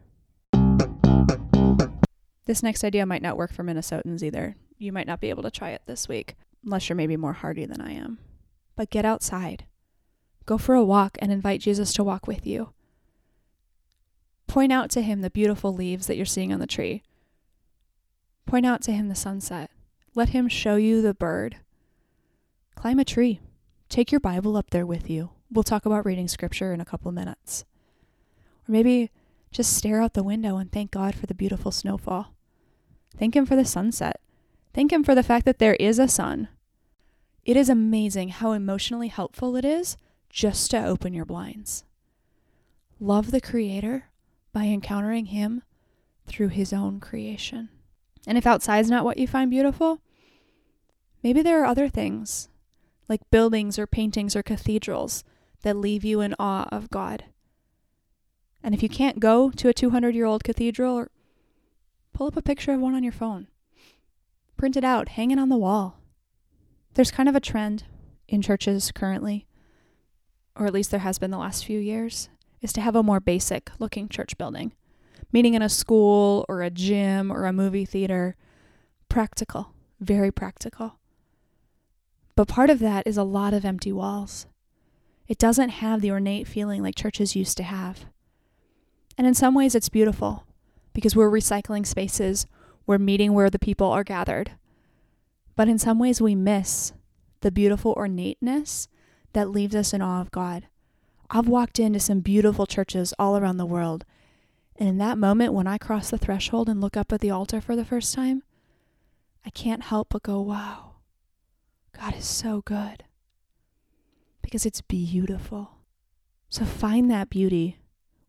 This 2.45 2.63
next 2.63 2.83
idea 2.83 3.05
might 3.05 3.21
not 3.21 3.37
work 3.37 3.53
for 3.53 3.63
Minnesotans 3.63 4.21
either. 4.21 4.55
You 4.77 4.91
might 4.91 5.07
not 5.07 5.21
be 5.21 5.29
able 5.29 5.43
to 5.43 5.51
try 5.51 5.69
it 5.69 5.83
this 5.85 6.09
week, 6.09 6.35
unless 6.63 6.89
you're 6.89 6.95
maybe 6.95 7.15
more 7.15 7.33
hardy 7.33 7.65
than 7.65 7.81
I 7.81 7.93
am. 7.93 8.19
But 8.75 8.89
get 8.89 9.05
outside. 9.05 9.65
Go 10.45 10.57
for 10.57 10.75
a 10.75 10.83
walk 10.83 11.17
and 11.19 11.31
invite 11.31 11.61
Jesus 11.61 11.93
to 11.93 12.03
walk 12.03 12.27
with 12.27 12.45
you. 12.45 12.73
Point 14.47 14.73
out 14.73 14.89
to 14.91 15.01
him 15.01 15.21
the 15.21 15.29
beautiful 15.29 15.73
leaves 15.73 16.07
that 16.07 16.17
you're 16.17 16.25
seeing 16.25 16.51
on 16.51 16.59
the 16.59 16.67
tree. 16.67 17.01
Point 18.45 18.65
out 18.65 18.81
to 18.83 18.91
him 18.91 19.07
the 19.07 19.15
sunset. 19.15 19.71
Let 20.15 20.29
him 20.29 20.49
show 20.49 20.75
you 20.75 21.01
the 21.01 21.13
bird. 21.13 21.57
Climb 22.75 22.99
a 22.99 23.05
tree. 23.05 23.39
Take 23.87 24.11
your 24.11 24.19
Bible 24.19 24.57
up 24.57 24.69
there 24.71 24.85
with 24.85 25.09
you. 25.09 25.29
We'll 25.49 25.63
talk 25.63 25.85
about 25.85 26.05
reading 26.05 26.27
scripture 26.27 26.73
in 26.73 26.81
a 26.81 26.85
couple 26.85 27.11
minutes. 27.11 27.63
Or 28.67 28.71
maybe 28.71 29.11
just 29.51 29.77
stare 29.77 30.01
out 30.01 30.13
the 30.13 30.23
window 30.23 30.57
and 30.57 30.71
thank 30.71 30.91
God 30.91 31.15
for 31.15 31.25
the 31.25 31.35
beautiful 31.35 31.71
snowfall. 31.71 32.32
Thank 33.17 33.35
Him 33.35 33.45
for 33.45 33.55
the 33.55 33.65
sunset. 33.65 34.19
Thank 34.73 34.91
Him 34.91 35.03
for 35.03 35.15
the 35.15 35.23
fact 35.23 35.45
that 35.45 35.59
there 35.59 35.75
is 35.75 35.99
a 35.99 36.07
sun. 36.07 36.47
It 37.45 37.57
is 37.57 37.69
amazing 37.69 38.29
how 38.29 38.53
emotionally 38.53 39.09
helpful 39.09 39.55
it 39.55 39.65
is 39.65 39.97
just 40.29 40.71
to 40.71 40.83
open 40.83 41.13
your 41.13 41.25
blinds. 41.25 41.83
Love 42.99 43.31
the 43.31 43.41
Creator 43.41 44.05
by 44.51 44.65
encountering 44.65 45.27
Him 45.27 45.61
through 46.25 46.49
His 46.49 46.73
own 46.73 46.99
creation. 46.99 47.69
And 48.25 48.37
if 48.37 48.47
outside's 48.47 48.89
not 48.89 49.03
what 49.03 49.17
you 49.17 49.27
find 49.27 49.51
beautiful, 49.51 49.99
maybe 51.21 51.41
there 51.41 51.61
are 51.61 51.65
other 51.65 51.89
things, 51.89 52.49
like 53.09 53.29
buildings 53.29 53.77
or 53.77 53.85
paintings 53.85 54.35
or 54.35 54.43
cathedrals, 54.43 55.23
that 55.63 55.77
leave 55.77 56.03
you 56.03 56.21
in 56.21 56.35
awe 56.39 56.67
of 56.71 56.89
God. 56.89 57.25
And 58.63 58.73
if 58.73 58.81
you 58.81 58.89
can't 58.89 59.19
go 59.19 59.51
to 59.51 59.67
a 59.67 59.73
200 59.73 60.15
year 60.15 60.25
old 60.25 60.43
cathedral, 60.43 61.07
pull 62.13 62.27
up 62.27 62.37
a 62.37 62.41
picture 62.41 62.71
of 62.71 62.79
one 62.79 62.93
on 62.93 63.03
your 63.03 63.11
phone. 63.11 63.47
Print 64.55 64.77
it 64.77 64.83
out, 64.83 65.09
hang 65.09 65.31
it 65.31 65.39
on 65.39 65.49
the 65.49 65.57
wall. 65.57 65.99
There's 66.93 67.11
kind 67.11 67.27
of 67.27 67.35
a 67.35 67.41
trend 67.41 67.85
in 68.27 68.41
churches 68.41 68.91
currently, 68.91 69.47
or 70.55 70.67
at 70.67 70.73
least 70.73 70.91
there 70.91 70.99
has 70.99 71.17
been 71.17 71.31
the 71.31 71.37
last 71.37 71.65
few 71.65 71.79
years, 71.79 72.29
is 72.61 72.71
to 72.73 72.81
have 72.81 72.95
a 72.95 73.03
more 73.03 73.19
basic 73.19 73.71
looking 73.79 74.07
church 74.07 74.37
building, 74.37 74.73
meaning 75.31 75.55
in 75.55 75.61
a 75.61 75.69
school 75.69 76.45
or 76.47 76.61
a 76.61 76.69
gym 76.69 77.31
or 77.31 77.45
a 77.45 77.53
movie 77.53 77.85
theater. 77.85 78.35
Practical, 79.09 79.73
very 79.99 80.31
practical. 80.31 80.99
But 82.35 82.47
part 82.47 82.69
of 82.69 82.79
that 82.79 83.05
is 83.05 83.17
a 83.17 83.23
lot 83.23 83.53
of 83.53 83.65
empty 83.65 83.91
walls. 83.91 84.47
It 85.27 85.37
doesn't 85.37 85.69
have 85.69 86.01
the 86.01 86.11
ornate 86.11 86.47
feeling 86.47 86.83
like 86.83 86.95
churches 86.95 87.35
used 87.35 87.57
to 87.57 87.63
have. 87.63 88.05
And 89.17 89.27
in 89.27 89.33
some 89.33 89.53
ways, 89.53 89.75
it's 89.75 89.89
beautiful 89.89 90.45
because 90.93 91.15
we're 91.15 91.29
recycling 91.29 91.85
spaces, 91.85 92.45
we're 92.85 92.97
meeting 92.97 93.33
where 93.33 93.49
the 93.49 93.59
people 93.59 93.87
are 93.87 94.03
gathered. 94.03 94.51
But 95.55 95.67
in 95.67 95.77
some 95.77 95.99
ways, 95.99 96.21
we 96.21 96.35
miss 96.35 96.93
the 97.41 97.51
beautiful 97.51 97.93
ornateness 97.93 98.87
that 99.33 99.49
leaves 99.49 99.75
us 99.75 99.93
in 99.93 100.01
awe 100.01 100.21
of 100.21 100.31
God. 100.31 100.67
I've 101.29 101.47
walked 101.47 101.79
into 101.79 101.99
some 101.99 102.19
beautiful 102.19 102.65
churches 102.65 103.13
all 103.17 103.37
around 103.37 103.57
the 103.57 103.65
world, 103.65 104.05
And 104.77 104.89
in 104.89 104.97
that 104.97 105.17
moment, 105.17 105.53
when 105.53 105.67
I 105.67 105.77
cross 105.77 106.09
the 106.09 106.17
threshold 106.17 106.67
and 106.67 106.81
look 106.81 106.97
up 106.97 107.13
at 107.13 107.21
the 107.21 107.31
altar 107.31 107.61
for 107.61 107.75
the 107.75 107.85
first 107.85 108.13
time, 108.13 108.43
I 109.45 109.49
can't 109.49 109.83
help 109.83 110.09
but 110.09 110.23
go, 110.23 110.41
wow, 110.41 110.95
God 111.97 112.15
is 112.15 112.25
so 112.25 112.61
good. 112.61 113.03
Because 114.41 114.65
it's 114.65 114.81
beautiful. 114.81 115.71
So 116.49 116.65
find 116.65 117.09
that 117.11 117.29
beauty 117.29 117.77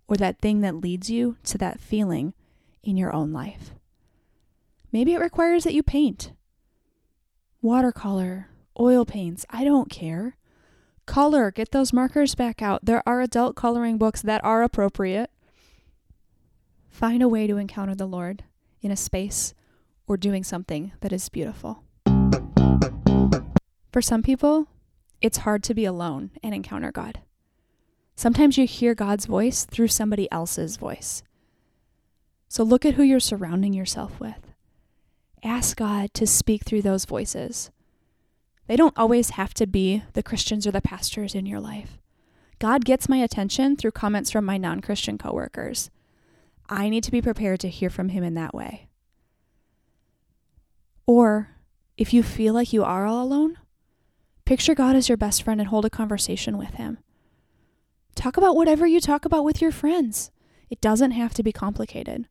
or 0.06 0.16
that 0.16 0.38
thing 0.38 0.61
that 0.61 0.76
leads 0.76 1.11
you 1.11 1.37
to 1.44 1.59
that 1.59 1.80
feeling 1.80 2.35
in 2.85 2.97
your 2.97 3.12
own 3.14 3.33
life. 3.33 3.73
Maybe 4.93 5.14
it 5.14 5.21
requires 5.21 5.64
that 5.64 5.75
you 5.75 5.83
paint 5.83 6.33
watercolor, 7.61 8.50
oil 8.79 9.07
paints, 9.07 9.47
I 9.49 9.64
don't 9.64 9.91
care. 9.91 10.37
Color, 11.07 11.50
get 11.50 11.71
those 11.73 11.93
markers 11.93 12.35
back 12.35 12.61
out. 12.61 12.85
There 12.85 13.03
are 13.07 13.23
adult 13.23 13.57
coloring 13.57 13.97
books 13.97 14.21
that 14.23 14.45
are 14.45 14.62
appropriate. 14.62 15.31
Find 16.91 17.23
a 17.23 17.29
way 17.29 17.47
to 17.47 17.57
encounter 17.57 17.95
the 17.95 18.07
Lord 18.07 18.45
in 18.83 18.91
a 18.91 18.97
space 18.97 19.55
or 20.07 20.17
doing 20.17 20.45
something 20.45 20.93
that 21.00 21.12
is 21.12 21.29
beautiful. 21.29 21.83
For 23.91 24.03
some 24.03 24.23
people, 24.23 24.69
it's 25.21 25.38
hard 25.38 25.62
to 25.64 25.75
be 25.75 25.87
alone 25.87 26.31
and 26.43 26.55
encounter 26.55 26.93
God. 26.93 27.21
Sometimes 28.14 28.59
you 28.59 28.67
hear 28.67 28.95
God's 28.95 29.26
voice 29.26 29.64
through 29.64 29.88
somebody 29.88 30.31
else's 30.31 30.76
voice. 30.76 31.23
So 32.48 32.62
look 32.62 32.84
at 32.84 32.94
who 32.94 33.02
you're 33.02 33.20
surrounding 33.20 33.72
yourself 33.72 34.20
with. 34.20 34.54
Ask 35.42 35.76
God 35.76 36.14
to 36.14 36.26
speak 36.26 36.64
through 36.64 36.82
those 36.82 37.04
voices. 37.04 37.70
They 38.66 38.76
don't 38.76 38.96
always 38.96 39.30
have 39.30 39.52
to 39.54 39.66
be 39.66 40.02
the 40.14 40.22
Christians 40.22 40.66
or 40.66 40.70
the 40.70 40.80
pastors 40.80 41.34
in 41.34 41.46
your 41.46 41.60
life. 41.60 41.98
God 42.58 42.84
gets 42.84 43.08
my 43.08 43.18
attention 43.18 43.76
through 43.76 43.90
comments 43.90 44.30
from 44.30 44.44
my 44.44 44.56
non 44.56 44.80
Christian 44.80 45.18
coworkers. 45.18 45.90
I 46.68 46.88
need 46.88 47.04
to 47.04 47.10
be 47.10 47.20
prepared 47.20 47.60
to 47.60 47.68
hear 47.68 47.90
from 47.90 48.08
Him 48.08 48.24
in 48.24 48.34
that 48.34 48.54
way. 48.54 48.88
Or, 51.06 51.50
if 51.98 52.14
you 52.14 52.22
feel 52.22 52.54
like 52.54 52.72
you 52.72 52.82
are 52.82 53.04
all 53.06 53.22
alone, 53.22 53.58
picture 54.46 54.74
God 54.74 54.96
as 54.96 55.08
your 55.08 55.18
best 55.18 55.42
friend 55.42 55.60
and 55.60 55.68
hold 55.68 55.84
a 55.84 55.90
conversation 55.90 56.56
with 56.56 56.74
Him. 56.74 56.98
Talk 58.14 58.36
about 58.38 58.56
whatever 58.56 58.86
you 58.86 59.00
talk 59.00 59.26
about 59.26 59.44
with 59.44 59.60
your 59.60 59.72
friends. 59.72 60.30
It 60.70 60.80
doesn't 60.80 61.10
have 61.10 61.34
to 61.34 61.42
be 61.42 61.52
complicated. 61.52 62.26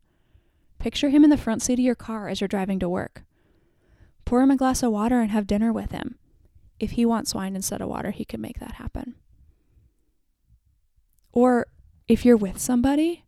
Picture 0.84 1.08
him 1.08 1.24
in 1.24 1.30
the 1.30 1.38
front 1.38 1.62
seat 1.62 1.78
of 1.78 1.78
your 1.78 1.94
car 1.94 2.28
as 2.28 2.42
you're 2.42 2.46
driving 2.46 2.78
to 2.78 2.90
work. 2.90 3.22
Pour 4.26 4.42
him 4.42 4.50
a 4.50 4.56
glass 4.56 4.82
of 4.82 4.92
water 4.92 5.22
and 5.22 5.30
have 5.30 5.46
dinner 5.46 5.72
with 5.72 5.92
him. 5.92 6.18
If 6.78 6.90
he 6.90 7.06
wants 7.06 7.34
wine 7.34 7.56
instead 7.56 7.80
of 7.80 7.88
water, 7.88 8.10
he 8.10 8.26
can 8.26 8.42
make 8.42 8.58
that 8.58 8.74
happen. 8.74 9.14
Or 11.32 11.68
if 12.06 12.26
you're 12.26 12.36
with 12.36 12.58
somebody, 12.58 13.24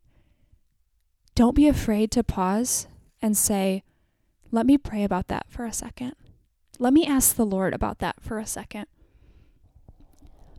don't 1.35 1.57
be 1.57 1.67
afraid 1.67 2.11
to 2.11 2.23
pause 2.23 2.89
and 3.23 3.35
say, 3.35 3.83
Let 4.51 4.67
me 4.67 4.77
pray 4.77 5.03
about 5.03 5.29
that 5.29 5.47
for 5.49 5.65
a 5.65 5.73
second. 5.73 6.13
Let 6.79 6.93
me 6.93 7.07
ask 7.07 7.37
the 7.37 7.47
Lord 7.47 7.73
about 7.73 8.01
that 8.01 8.17
for 8.21 8.39
a 8.39 8.45
second. 8.45 8.85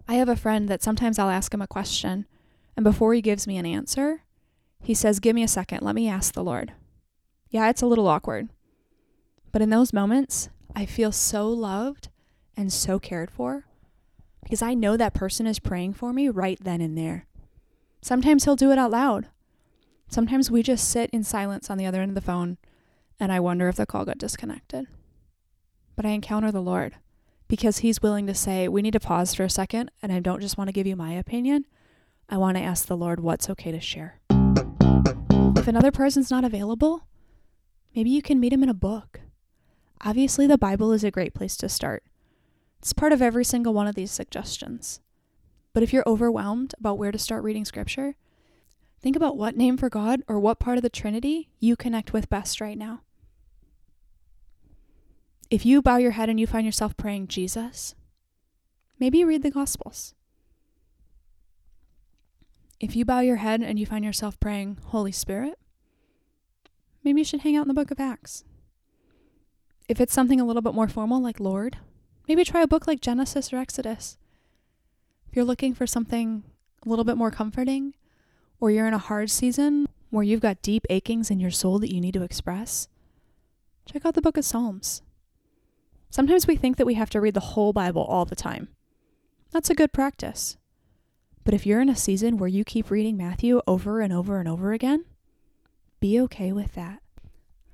I 0.08 0.16
have 0.16 0.30
a 0.30 0.36
friend 0.36 0.68
that 0.68 0.82
sometimes 0.82 1.20
I'll 1.20 1.30
ask 1.30 1.54
him 1.54 1.62
a 1.62 1.68
question, 1.68 2.26
and 2.76 2.84
before 2.84 3.14
he 3.14 3.22
gives 3.22 3.46
me 3.46 3.58
an 3.58 3.68
answer, 3.68 4.24
he 4.82 4.96
says, 4.96 5.20
Give 5.20 5.36
me 5.36 5.44
a 5.44 5.48
second, 5.48 5.84
let 5.84 5.94
me 5.94 6.10
ask 6.10 6.34
the 6.34 6.44
Lord. 6.44 6.74
Yeah, 7.50 7.70
it's 7.70 7.82
a 7.82 7.88
little 7.88 8.08
awkward. 8.08 8.50
But 9.52 9.62
in 9.62 9.70
those 9.70 9.94
moments, 9.94 10.50
I 10.76 10.86
feel 10.86 11.12
so 11.12 11.50
loved 11.50 12.10
and 12.56 12.72
so 12.72 13.00
cared 13.00 13.32
for 13.32 13.66
because 14.44 14.62
I 14.62 14.74
know 14.74 14.96
that 14.96 15.14
person 15.14 15.48
is 15.48 15.60
praying 15.60 15.94
for 15.94 16.14
me 16.14 16.30
right 16.30 16.58
then 16.62 16.82
and 16.82 16.98
there. 16.98 17.26
Sometimes 18.02 18.46
he'll 18.46 18.56
do 18.56 18.72
it 18.72 18.78
out 18.78 18.92
loud. 18.92 19.28
Sometimes 20.08 20.50
we 20.50 20.64
just 20.64 20.88
sit 20.88 21.10
in 21.12 21.24
silence 21.24 21.70
on 21.70 21.78
the 21.78 21.86
other 21.86 22.02
end 22.02 22.12
of 22.12 22.16
the 22.16 22.22
phone 22.22 22.58
and 23.20 23.32
I 23.32 23.40
wonder 23.40 23.68
if 23.68 23.76
the 23.76 23.86
call 23.86 24.06
got 24.06 24.18
disconnected. 24.18 24.88
But 25.96 26.06
I 26.06 26.10
encounter 26.10 26.52
the 26.52 26.62
Lord 26.62 26.96
because 27.48 27.80
he's 27.80 28.02
willing 28.02 28.28
to 28.28 28.34
say, 28.34 28.68
We 28.68 28.82
need 28.82 28.94
to 28.94 29.00
pause 29.00 29.34
for 29.34 29.44
a 29.44 29.50
second, 29.50 29.92
and 30.02 30.12
I 30.12 30.20
don't 30.20 30.42
just 30.42 30.58
want 30.58 30.68
to 30.68 30.74
give 30.74 30.88
you 30.88 30.96
my 30.96 31.14
opinion. 31.14 31.66
I 32.30 32.38
want 32.38 32.58
to 32.58 32.64
ask 32.64 32.86
the 32.86 32.98
Lord 32.98 33.20
what's 33.20 33.50
okay 33.50 33.72
to 33.72 33.80
share. 33.80 34.20
If 34.30 35.68
another 35.68 35.92
person's 35.92 36.30
not 36.30 36.44
available, 36.44 37.08
maybe 37.98 38.12
you 38.12 38.22
can 38.22 38.40
meet 38.40 38.54
him 38.54 38.62
in 38.62 38.70
a 38.70 38.76
book. 38.76 39.22
Obviously, 40.02 40.46
the 40.46 40.56
Bible 40.56 40.92
is 40.92 41.04
a 41.04 41.10
great 41.10 41.34
place 41.34 41.58
to 41.58 41.68
start. 41.68 42.04
It's 42.78 42.94
part 42.94 43.12
of 43.12 43.24
every 43.24 43.44
single 43.44 43.74
one 43.74 43.88
of 43.88 43.96
these 43.96 44.12
suggestions. 44.12 45.00
But 45.74 45.82
if 45.82 45.92
you're 45.92 46.08
overwhelmed 46.08 46.76
about 46.80 47.00
where 47.00 47.12
to 47.12 47.18
start 47.18 47.44
reading 47.44 47.66
scripture, 47.66 48.16
think 49.02 49.16
about 49.16 49.36
what 49.36 49.58
name 49.58 49.78
for 49.78 49.90
God 49.90 50.22
or 50.28 50.40
what 50.40 50.60
part 50.60 50.78
of 50.78 50.84
the 50.84 50.92
Trinity 50.92 51.50
you 51.60 51.76
connect 51.76 52.14
with 52.14 52.30
best 52.30 52.62
right 52.62 52.78
now. 52.78 53.02
If 55.50 55.66
you 55.66 55.82
bow 55.82 55.98
your 55.98 56.12
head 56.12 56.30
and 56.30 56.40
you 56.40 56.46
find 56.46 56.68
yourself 56.68 56.96
praying 56.98 57.30
Jesus, 57.30 57.96
maybe 59.00 59.24
read 59.24 59.42
the 59.42 59.50
Gospels. 59.50 60.14
If 62.80 62.96
you 62.96 63.06
bow 63.06 63.22
your 63.22 63.38
head 63.38 63.64
and 63.64 63.80
you 63.80 63.88
find 63.88 64.06
yourself 64.06 64.40
praying 64.40 64.78
Holy 64.86 65.12
Spirit, 65.12 65.58
maybe 67.04 67.22
you 67.22 67.26
should 67.26 67.42
hang 67.42 67.56
out 67.56 67.64
in 67.64 67.68
the 67.68 67.74
book 67.74 67.92
of 67.92 68.00
Acts. 68.00 68.44
If 69.88 70.02
it's 70.02 70.14
something 70.14 70.40
a 70.40 70.46
little 70.46 70.62
bit 70.62 70.74
more 70.74 70.88
formal 70.88 71.22
like 71.22 71.40
Lord, 71.40 71.78
maybe 72.28 72.44
try 72.44 72.62
a 72.62 72.68
book 72.68 72.88
like 72.88 73.02
Genesis 73.02 73.54
or 73.54 73.58
Exodus. 73.58 74.18
If 75.30 75.36
you're 75.36 75.46
looking 75.46 75.74
for 75.74 75.88
something 75.88 76.44
a 76.86 76.90
little 76.90 77.06
bit 77.06 77.18
more 77.18 77.32
comforting, 77.32 77.94
or 78.60 78.72
you're 78.72 78.88
in 78.88 78.94
a 78.94 78.98
hard 78.98 79.30
season 79.30 79.88
where 80.10 80.24
you've 80.24 80.42
got 80.42 80.62
deep 80.62 80.86
achings 80.90 81.30
in 81.30 81.40
your 81.40 81.52
soul 81.52 81.80
that 81.80 81.94
you 81.94 82.02
need 82.02 82.14
to 82.14 82.24
express, 82.24 82.88
check 83.86 84.06
out 84.06 84.14
the 84.14 84.22
book 84.22 84.38
of 84.38 84.46
Psalms. 84.46 85.02
Sometimes 86.10 86.48
we 86.48 86.56
think 86.56 86.78
that 86.78 86.86
we 86.86 86.96
have 86.96 87.10
to 87.12 87.22
read 87.22 87.34
the 87.34 87.40
whole 87.40 87.74
Bible 87.74 88.04
all 88.04 88.26
the 88.26 88.36
time. 88.36 88.70
That's 89.52 89.70
a 89.70 89.76
good 89.76 89.94
practice. 89.94 90.58
But 91.44 91.54
if 91.54 91.66
you're 91.66 91.82
in 91.82 91.90
a 91.90 91.96
season 91.96 92.38
where 92.38 92.50
you 92.50 92.64
keep 92.66 92.90
reading 92.90 93.16
Matthew 93.16 93.62
over 93.68 94.02
and 94.02 94.12
over 94.12 94.40
and 94.40 94.50
over 94.50 94.74
again, 94.74 95.06
be 96.00 96.20
okay 96.22 96.52
with 96.52 96.74
that. 96.74 97.02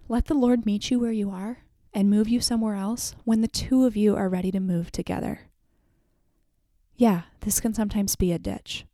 Let 0.08 0.25
the 0.25 0.34
Lord 0.34 0.65
meet 0.65 0.92
you 0.92 1.00
where 1.00 1.12
you 1.12 1.30
are 1.30 1.63
and 1.94 2.10
move 2.10 2.27
you 2.27 2.42
somewhere 2.42 2.75
else 2.75 3.15
when 3.24 3.42
the 3.42 3.48
two 3.48 3.86
of 3.86 3.96
you 3.96 4.15
are 4.15 4.30
ready 4.30 4.51
to 4.51 4.60
move 4.60 4.92
together. 4.92 5.42
Yeah, 6.96 7.24
this 7.42 7.60
can 7.60 7.74
sometimes 7.74 8.15
be 8.15 8.32
a 8.32 8.39
ditch, 8.39 8.86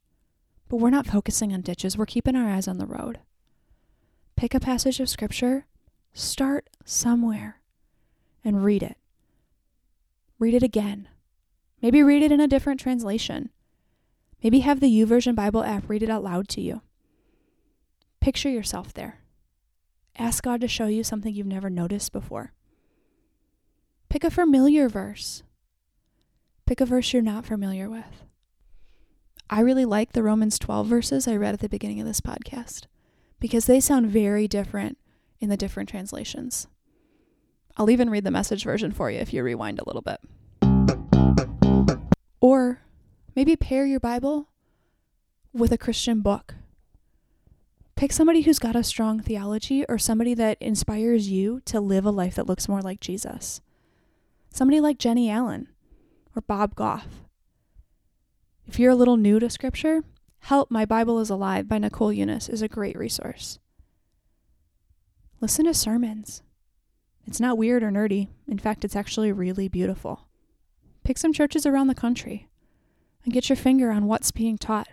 but 0.67 0.77
we're 0.77 0.89
not 0.89 1.07
focusing 1.07 1.53
on 1.53 1.61
ditches, 1.61 1.97
we're 1.97 2.05
keeping 2.05 2.35
our 2.35 2.49
eyes 2.49 2.67
on 2.67 2.77
the 2.77 2.85
road. 2.85 3.19
Pick 4.35 4.53
a 4.53 4.59
passage 4.59 4.99
of 4.99 5.09
Scripture, 5.09 5.65
start 6.13 6.69
somewhere, 6.85 7.61
and 8.43 8.63
read 8.63 8.83
it. 8.83 8.97
Read 10.39 10.53
it 10.53 10.63
again. 10.63 11.09
Maybe 11.81 12.01
read 12.01 12.23
it 12.23 12.31
in 12.31 12.39
a 12.39 12.47
different 12.47 12.79
translation. 12.79 13.49
Maybe 14.41 14.59
have 14.59 14.79
the 14.79 14.87
YouVersion 14.87 15.35
Bible 15.35 15.63
app 15.63 15.89
read 15.89 16.03
it 16.03 16.09
out 16.09 16.23
loud 16.23 16.47
to 16.49 16.61
you. 16.61 16.81
Picture 18.21 18.49
yourself 18.49 18.93
there. 18.93 19.19
Ask 20.17 20.43
God 20.43 20.61
to 20.61 20.67
show 20.67 20.87
you 20.87 21.03
something 21.03 21.33
you've 21.33 21.47
never 21.47 21.69
noticed 21.69 22.11
before. 22.11 22.53
Pick 24.09 24.23
a 24.23 24.29
familiar 24.29 24.89
verse. 24.89 25.43
Pick 26.65 26.81
a 26.81 26.85
verse 26.85 27.13
you're 27.13 27.21
not 27.21 27.45
familiar 27.45 27.89
with. 27.89 28.25
I 29.49 29.61
really 29.61 29.85
like 29.85 30.11
the 30.11 30.21
Romans 30.21 30.59
12 30.59 30.87
verses 30.87 31.27
I 31.27 31.35
read 31.35 31.53
at 31.53 31.59
the 31.61 31.69
beginning 31.69 31.99
of 31.99 32.05
this 32.05 32.21
podcast 32.21 32.83
because 33.39 33.65
they 33.65 33.79
sound 33.79 34.07
very 34.07 34.47
different 34.47 34.97
in 35.39 35.49
the 35.49 35.57
different 35.57 35.89
translations. 35.89 36.67
I'll 37.77 37.89
even 37.89 38.09
read 38.09 38.25
the 38.25 38.31
message 38.31 38.63
version 38.63 38.91
for 38.91 39.09
you 39.09 39.19
if 39.19 39.33
you 39.33 39.41
rewind 39.41 39.79
a 39.79 39.85
little 39.87 40.01
bit. 40.01 40.19
Or 42.41 42.81
maybe 43.35 43.55
pair 43.55 43.85
your 43.85 43.99
Bible 43.99 44.49
with 45.53 45.71
a 45.71 45.77
Christian 45.77 46.21
book. 46.21 46.55
Pick 47.99 48.13
somebody 48.13 48.43
who's 48.43 48.59
got 48.59 48.77
a 48.77 48.83
strong 48.85 49.19
theology 49.19 49.83
or 49.89 49.97
somebody 49.97 50.33
that 50.33 50.57
inspires 50.61 51.27
you 51.27 51.59
to 51.65 51.81
live 51.81 52.05
a 52.05 52.11
life 52.11 52.35
that 52.35 52.47
looks 52.47 52.69
more 52.69 52.81
like 52.81 53.01
Jesus. 53.01 53.59
Somebody 54.53 54.79
like 54.79 54.97
Jennie 54.97 55.29
Allen 55.29 55.67
or 56.33 56.41
Bob 56.41 56.75
Goff. 56.75 57.25
If 58.65 58.79
you're 58.79 58.93
a 58.93 58.95
little 58.95 59.17
new 59.17 59.37
to 59.39 59.49
Scripture, 59.49 60.05
Help 60.43 60.71
My 60.71 60.85
Bible 60.85 61.19
is 61.19 61.29
Alive 61.29 61.67
by 61.67 61.77
Nicole 61.77 62.13
Unice 62.13 62.49
is 62.49 62.61
a 62.61 62.69
great 62.69 62.97
resource. 62.97 63.59
Listen 65.41 65.65
to 65.65 65.73
sermons. 65.73 66.41
It's 67.27 67.41
not 67.41 67.57
weird 67.57 67.83
or 67.83 67.91
nerdy. 67.91 68.29
In 68.47 68.59
fact, 68.59 68.85
it's 68.85 68.95
actually 68.95 69.33
really 69.33 69.67
beautiful. 69.67 70.21
Pick 71.03 71.17
some 71.17 71.33
churches 71.33 71.65
around 71.65 71.87
the 71.87 71.95
country 71.95 72.47
and 73.25 73.33
get 73.33 73.49
your 73.49 73.57
finger 73.57 73.91
on 73.91 74.07
what's 74.07 74.31
being 74.31 74.57
taught 74.57 74.87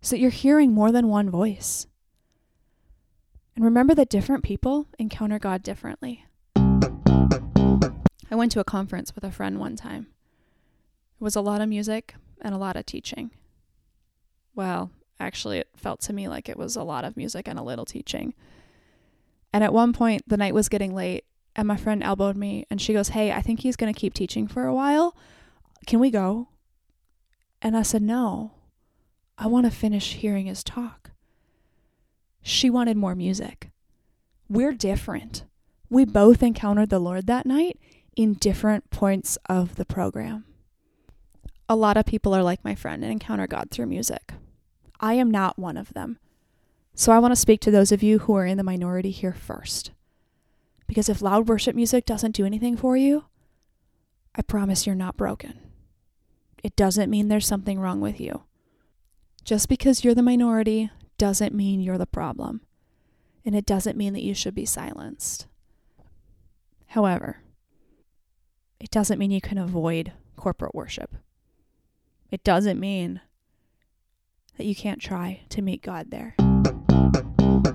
so 0.00 0.10
that 0.14 0.20
you're 0.20 0.30
hearing 0.30 0.70
more 0.70 0.92
than 0.92 1.08
one 1.08 1.28
voice. 1.28 1.88
And 3.60 3.64
remember 3.66 3.94
that 3.94 4.08
different 4.08 4.42
people 4.42 4.86
encounter 4.98 5.38
God 5.38 5.62
differently. 5.62 6.24
I 6.56 8.34
went 8.34 8.52
to 8.52 8.60
a 8.60 8.64
conference 8.64 9.14
with 9.14 9.22
a 9.22 9.30
friend 9.30 9.60
one 9.60 9.76
time. 9.76 10.06
It 11.20 11.22
was 11.22 11.36
a 11.36 11.42
lot 11.42 11.60
of 11.60 11.68
music 11.68 12.14
and 12.40 12.54
a 12.54 12.58
lot 12.58 12.76
of 12.76 12.86
teaching. 12.86 13.32
Well, 14.54 14.90
Actually, 15.20 15.58
it 15.58 15.68
felt 15.76 16.00
to 16.00 16.14
me 16.14 16.26
like 16.26 16.48
it 16.48 16.56
was 16.56 16.74
a 16.74 16.82
lot 16.82 17.04
of 17.04 17.16
music 17.16 17.46
and 17.46 17.58
a 17.58 17.62
little 17.62 17.84
teaching. 17.84 18.32
And 19.52 19.62
at 19.62 19.74
one 19.74 19.92
point, 19.92 20.22
the 20.26 20.38
night 20.38 20.54
was 20.54 20.70
getting 20.70 20.94
late, 20.94 21.24
and 21.54 21.68
my 21.68 21.76
friend 21.76 22.02
elbowed 22.02 22.36
me 22.38 22.64
and 22.70 22.80
she 22.80 22.94
goes, 22.94 23.10
Hey, 23.10 23.30
I 23.30 23.42
think 23.42 23.60
he's 23.60 23.76
going 23.76 23.92
to 23.92 24.00
keep 24.00 24.14
teaching 24.14 24.48
for 24.48 24.64
a 24.64 24.74
while. 24.74 25.14
Can 25.86 26.00
we 26.00 26.10
go? 26.10 26.48
And 27.60 27.76
I 27.76 27.82
said, 27.82 28.00
No, 28.00 28.52
I 29.36 29.46
want 29.46 29.66
to 29.66 29.70
finish 29.70 30.14
hearing 30.14 30.46
his 30.46 30.64
talk. 30.64 30.99
She 32.42 32.70
wanted 32.70 32.96
more 32.96 33.14
music. 33.14 33.70
We're 34.48 34.72
different. 34.72 35.44
We 35.88 36.04
both 36.04 36.42
encountered 36.42 36.90
the 36.90 36.98
Lord 36.98 37.26
that 37.26 37.46
night 37.46 37.78
in 38.16 38.34
different 38.34 38.90
points 38.90 39.38
of 39.48 39.76
the 39.76 39.84
program. 39.84 40.44
A 41.68 41.76
lot 41.76 41.96
of 41.96 42.06
people 42.06 42.34
are 42.34 42.42
like 42.42 42.64
my 42.64 42.74
friend 42.74 43.02
and 43.02 43.12
encounter 43.12 43.46
God 43.46 43.70
through 43.70 43.86
music. 43.86 44.32
I 44.98 45.14
am 45.14 45.30
not 45.30 45.58
one 45.58 45.76
of 45.76 45.94
them. 45.94 46.18
So 46.94 47.12
I 47.12 47.18
want 47.18 47.32
to 47.32 47.36
speak 47.36 47.60
to 47.60 47.70
those 47.70 47.92
of 47.92 48.02
you 48.02 48.20
who 48.20 48.34
are 48.34 48.44
in 48.44 48.58
the 48.58 48.64
minority 48.64 49.10
here 49.10 49.32
first. 49.32 49.92
Because 50.86 51.08
if 51.08 51.22
loud 51.22 51.48
worship 51.48 51.76
music 51.76 52.04
doesn't 52.04 52.34
do 52.34 52.44
anything 52.44 52.76
for 52.76 52.96
you, 52.96 53.24
I 54.34 54.42
promise 54.42 54.86
you're 54.86 54.96
not 54.96 55.16
broken. 55.16 55.58
It 56.62 56.76
doesn't 56.76 57.10
mean 57.10 57.28
there's 57.28 57.46
something 57.46 57.78
wrong 57.78 58.00
with 58.00 58.20
you. 58.20 58.42
Just 59.44 59.68
because 59.68 60.04
you're 60.04 60.14
the 60.14 60.22
minority 60.22 60.90
doesn't 61.20 61.54
mean 61.54 61.80
you're 61.80 61.98
the 61.98 62.06
problem. 62.06 62.62
And 63.44 63.54
it 63.54 63.66
doesn't 63.66 63.98
mean 63.98 64.14
that 64.14 64.22
you 64.22 64.32
should 64.32 64.54
be 64.54 64.64
silenced. 64.64 65.46
However, 66.86 67.42
it 68.80 68.90
doesn't 68.90 69.18
mean 69.18 69.30
you 69.30 69.42
can 69.42 69.58
avoid 69.58 70.12
corporate 70.36 70.74
worship. 70.74 71.14
It 72.30 72.42
doesn't 72.42 72.80
mean 72.80 73.20
that 74.56 74.64
you 74.64 74.74
can't 74.74 74.98
try 74.98 75.42
to 75.50 75.60
meet 75.60 75.82
God 75.82 76.10
there. 76.10 76.36
A 76.38 77.74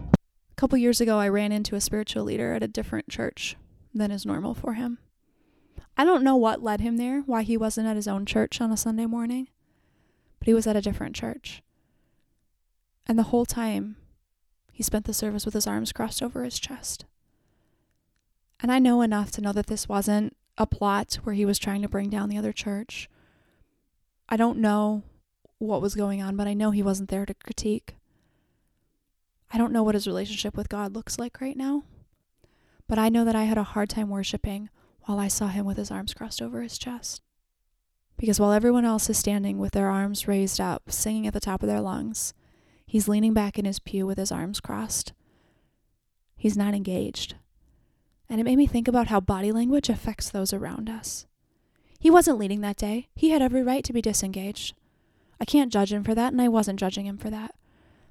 couple 0.55 0.79
years 0.79 0.99
ago, 0.99 1.19
I 1.19 1.29
ran 1.29 1.51
into 1.51 1.75
a 1.75 1.81
spiritual 1.81 2.23
leader 2.23 2.53
at 2.53 2.63
a 2.63 2.67
different 2.67 3.09
church 3.09 3.57
than 3.93 4.09
is 4.09 4.25
normal 4.25 4.55
for 4.55 4.73
him. 4.73 4.97
I 5.95 6.03
don't 6.03 6.23
know 6.23 6.35
what 6.35 6.63
led 6.63 6.81
him 6.81 6.97
there, 6.97 7.21
why 7.21 7.43
he 7.43 7.57
wasn't 7.57 7.87
at 7.87 7.95
his 7.95 8.07
own 8.07 8.25
church 8.25 8.59
on 8.59 8.71
a 8.71 8.77
Sunday 8.77 9.05
morning, 9.05 9.49
but 10.39 10.47
he 10.47 10.53
was 10.55 10.65
at 10.65 10.75
a 10.75 10.81
different 10.81 11.15
church. 11.15 11.61
And 13.07 13.19
the 13.19 13.23
whole 13.23 13.45
time, 13.45 13.97
he 14.71 14.83
spent 14.83 15.05
the 15.05 15.13
service 15.13 15.45
with 15.45 15.53
his 15.53 15.67
arms 15.67 15.93
crossed 15.93 16.21
over 16.21 16.43
his 16.43 16.59
chest. 16.59 17.05
And 18.59 18.71
I 18.71 18.79
know 18.79 19.01
enough 19.01 19.31
to 19.31 19.41
know 19.41 19.53
that 19.53 19.67
this 19.67 19.87
wasn't 19.87 20.35
a 20.57 20.65
plot 20.65 21.15
where 21.23 21.35
he 21.35 21.45
was 21.45 21.59
trying 21.59 21.81
to 21.81 21.89
bring 21.89 22.09
down 22.09 22.29
the 22.29 22.37
other 22.37 22.53
church. 22.53 23.09
I 24.27 24.37
don't 24.37 24.59
know 24.59 25.03
what 25.59 25.81
was 25.81 25.95
going 25.95 26.21
on, 26.21 26.35
but 26.35 26.47
I 26.47 26.53
know 26.53 26.71
he 26.71 26.83
wasn't 26.83 27.09
there 27.09 27.25
to 27.25 27.33
critique. 27.33 27.95
I 29.51 29.57
don't 29.57 29.71
know 29.71 29.83
what 29.83 29.95
his 29.95 30.07
relationship 30.07 30.57
with 30.57 30.69
God 30.69 30.95
looks 30.95 31.19
like 31.19 31.39
right 31.39 31.55
now, 31.55 31.83
but 32.87 32.97
I 32.97 33.09
know 33.09 33.23
that 33.23 33.35
I 33.35 33.43
had 33.43 33.57
a 33.57 33.63
hard 33.63 33.89
time 33.89 34.09
worshiping 34.09 34.69
while 35.01 35.19
I 35.19 35.27
saw 35.27 35.47
him 35.47 35.65
with 35.65 35.77
his 35.77 35.91
arms 35.91 36.13
crossed 36.13 36.41
over 36.41 36.61
his 36.61 36.77
chest. 36.77 37.21
Because 38.17 38.39
while 38.39 38.51
everyone 38.51 38.85
else 38.85 39.09
is 39.09 39.17
standing 39.17 39.59
with 39.59 39.73
their 39.73 39.89
arms 39.89 40.27
raised 40.27 40.59
up, 40.59 40.91
singing 40.91 41.27
at 41.27 41.33
the 41.33 41.39
top 41.39 41.61
of 41.61 41.69
their 41.69 41.81
lungs, 41.81 42.33
he's 42.85 43.07
leaning 43.07 43.33
back 43.33 43.57
in 43.57 43.65
his 43.65 43.79
pew 43.79 44.05
with 44.05 44.17
his 44.17 44.31
arms 44.31 44.59
crossed. 44.59 45.13
He's 46.35 46.57
not 46.57 46.73
engaged. 46.73 47.35
And 48.29 48.39
it 48.39 48.43
made 48.43 48.57
me 48.57 48.67
think 48.67 48.87
about 48.87 49.07
how 49.07 49.19
body 49.19 49.51
language 49.51 49.89
affects 49.89 50.29
those 50.29 50.53
around 50.53 50.89
us. 50.89 51.25
He 51.99 52.09
wasn't 52.09 52.37
leading 52.37 52.61
that 52.61 52.77
day. 52.77 53.09
He 53.15 53.29
had 53.29 53.41
every 53.41 53.63
right 53.63 53.83
to 53.83 53.93
be 53.93 54.01
disengaged. 54.01 54.75
I 55.39 55.45
can't 55.45 55.71
judge 55.71 55.91
him 55.91 56.03
for 56.03 56.15
that, 56.15 56.33
and 56.33 56.41
I 56.41 56.47
wasn't 56.47 56.79
judging 56.79 57.05
him 57.05 57.17
for 57.17 57.29
that. 57.29 57.55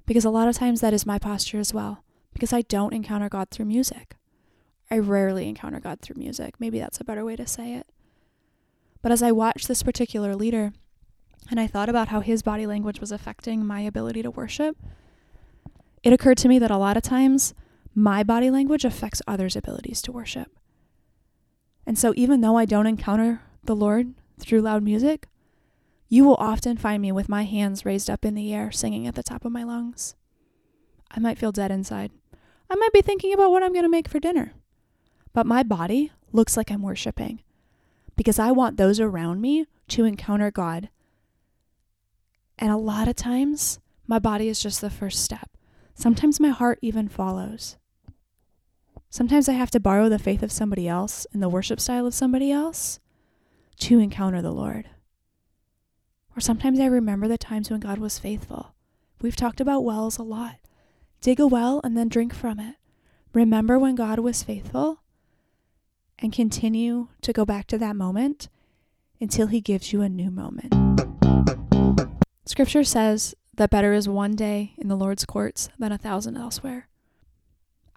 Because 0.05 0.25
a 0.25 0.29
lot 0.29 0.47
of 0.47 0.55
times 0.55 0.81
that 0.81 0.93
is 0.93 1.05
my 1.05 1.17
posture 1.17 1.59
as 1.59 1.73
well. 1.73 2.03
Because 2.33 2.53
I 2.53 2.61
don't 2.61 2.93
encounter 2.93 3.29
God 3.29 3.49
through 3.49 3.65
music. 3.65 4.15
I 4.91 4.99
rarely 4.99 5.47
encounter 5.47 5.79
God 5.79 6.01
through 6.01 6.19
music. 6.19 6.55
Maybe 6.59 6.79
that's 6.79 6.99
a 6.99 7.05
better 7.05 7.25
way 7.25 7.35
to 7.35 7.47
say 7.47 7.73
it. 7.73 7.87
But 9.01 9.11
as 9.11 9.23
I 9.23 9.31
watched 9.31 9.67
this 9.67 9.83
particular 9.83 10.35
leader, 10.35 10.73
and 11.49 11.59
I 11.59 11.67
thought 11.67 11.89
about 11.89 12.09
how 12.09 12.21
his 12.21 12.41
body 12.41 12.65
language 12.65 12.99
was 12.99 13.11
affecting 13.11 13.65
my 13.65 13.81
ability 13.81 14.23
to 14.23 14.31
worship, 14.31 14.77
it 16.03 16.13
occurred 16.13 16.37
to 16.39 16.47
me 16.47 16.59
that 16.59 16.71
a 16.71 16.77
lot 16.77 16.97
of 16.97 17.03
times 17.03 17.53
my 17.93 18.23
body 18.23 18.49
language 18.49 18.85
affects 18.85 19.21
others' 19.27 19.55
abilities 19.55 20.01
to 20.03 20.11
worship. 20.11 20.51
And 21.85 21.97
so, 21.97 22.13
even 22.15 22.41
though 22.41 22.57
I 22.57 22.65
don't 22.65 22.87
encounter 22.87 23.41
the 23.63 23.75
Lord 23.75 24.13
through 24.39 24.61
loud 24.61 24.83
music, 24.83 25.27
you 26.07 26.23
will 26.23 26.35
often 26.35 26.77
find 26.77 27.01
me 27.01 27.11
with 27.11 27.29
my 27.29 27.43
hands 27.43 27.85
raised 27.85 28.09
up 28.09 28.25
in 28.25 28.35
the 28.35 28.53
air, 28.53 28.71
singing 28.71 29.07
at 29.07 29.15
the 29.15 29.23
top 29.23 29.45
of 29.45 29.51
my 29.51 29.63
lungs. 29.63 30.15
I 31.11 31.19
might 31.19 31.37
feel 31.37 31.51
dead 31.51 31.71
inside. 31.71 32.11
I 32.69 32.75
might 32.75 32.93
be 32.93 33.01
thinking 33.01 33.33
about 33.33 33.51
what 33.51 33.63
I'm 33.63 33.73
going 33.73 33.83
to 33.83 33.89
make 33.89 34.07
for 34.07 34.19
dinner. 34.19 34.53
But 35.33 35.45
my 35.45 35.63
body 35.63 36.11
looks 36.31 36.57
like 36.57 36.71
I'm 36.71 36.81
worshiping 36.81 37.41
because 38.15 38.39
I 38.39 38.51
want 38.51 38.77
those 38.77 38.99
around 38.99 39.41
me 39.41 39.65
to 39.89 40.05
encounter 40.05 40.51
God. 40.51 40.89
And 42.57 42.71
a 42.71 42.77
lot 42.77 43.07
of 43.07 43.15
times, 43.15 43.79
my 44.07 44.19
body 44.19 44.47
is 44.47 44.61
just 44.61 44.81
the 44.81 44.89
first 44.89 45.23
step. 45.23 45.49
Sometimes 45.93 46.39
my 46.39 46.49
heart 46.49 46.79
even 46.81 47.07
follows. 47.07 47.77
Sometimes 49.09 49.47
I 49.47 49.53
have 49.53 49.71
to 49.71 49.79
borrow 49.79 50.09
the 50.09 50.19
faith 50.19 50.43
of 50.43 50.51
somebody 50.51 50.87
else 50.87 51.25
and 51.31 51.41
the 51.41 51.49
worship 51.49 51.79
style 51.79 52.05
of 52.05 52.13
somebody 52.13 52.51
else 52.51 52.99
to 53.79 53.99
encounter 53.99 54.41
the 54.41 54.51
Lord. 54.51 54.89
Or 56.35 56.41
sometimes 56.41 56.79
I 56.79 56.85
remember 56.85 57.27
the 57.27 57.37
times 57.37 57.71
when 57.71 57.79
God 57.79 57.97
was 57.97 58.19
faithful. 58.19 58.75
We've 59.21 59.35
talked 59.35 59.61
about 59.61 59.85
wells 59.85 60.17
a 60.17 60.23
lot. 60.23 60.57
Dig 61.21 61.39
a 61.39 61.47
well 61.47 61.79
and 61.83 61.97
then 61.97 62.09
drink 62.09 62.33
from 62.33 62.59
it. 62.59 62.75
Remember 63.33 63.79
when 63.79 63.95
God 63.95 64.19
was 64.19 64.43
faithful 64.43 65.01
and 66.19 66.33
continue 66.33 67.07
to 67.21 67.33
go 67.33 67.45
back 67.45 67.67
to 67.67 67.77
that 67.77 67.95
moment 67.95 68.49
until 69.21 69.47
He 69.47 69.61
gives 69.61 69.93
you 69.93 70.01
a 70.01 70.09
new 70.09 70.29
moment. 70.29 70.73
Scripture 72.47 72.83
says 72.83 73.33
that 73.55 73.71
better 73.71 73.93
is 73.93 74.07
one 74.07 74.35
day 74.35 74.73
in 74.77 74.87
the 74.87 74.95
Lord's 74.95 75.25
courts 75.25 75.69
than 75.79 75.91
a 75.91 75.97
thousand 75.97 76.37
elsewhere. 76.37 76.87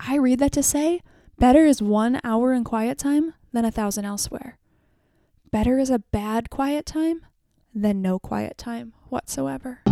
I 0.01 0.17
read 0.17 0.39
that 0.39 0.53
to 0.53 0.63
say, 0.63 1.03
better 1.39 1.67
is 1.67 1.83
one 1.83 2.19
hour 2.25 2.55
in 2.55 2.65
quiet 2.65 2.97
time 2.97 3.35
than 3.53 3.67
a 3.67 3.71
thousand 3.71 4.07
elsewhere. 4.07 4.57
Better 5.51 5.79
is 5.79 5.91
a 5.91 5.99
bad 5.99 6.49
quiet 6.49 6.87
time 6.87 7.27
than 7.75 8.01
no 8.01 8.19
quiet 8.19 8.57
time 8.57 8.95
whatsoever. 9.11 9.83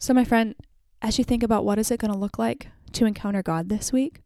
So, 0.00 0.12
my 0.12 0.24
friend, 0.24 0.56
as 1.00 1.18
you 1.18 1.24
think 1.24 1.44
about 1.44 1.64
what 1.64 1.78
is 1.78 1.92
it 1.92 2.00
going 2.00 2.12
to 2.12 2.18
look 2.18 2.36
like 2.36 2.66
to 2.94 3.06
encounter 3.06 3.44
God 3.44 3.68
this 3.68 3.92
week, 3.92 4.22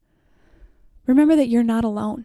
remember 1.07 1.37
that 1.37 1.49
you're 1.49 1.63
not 1.63 1.85
alone. 1.85 2.25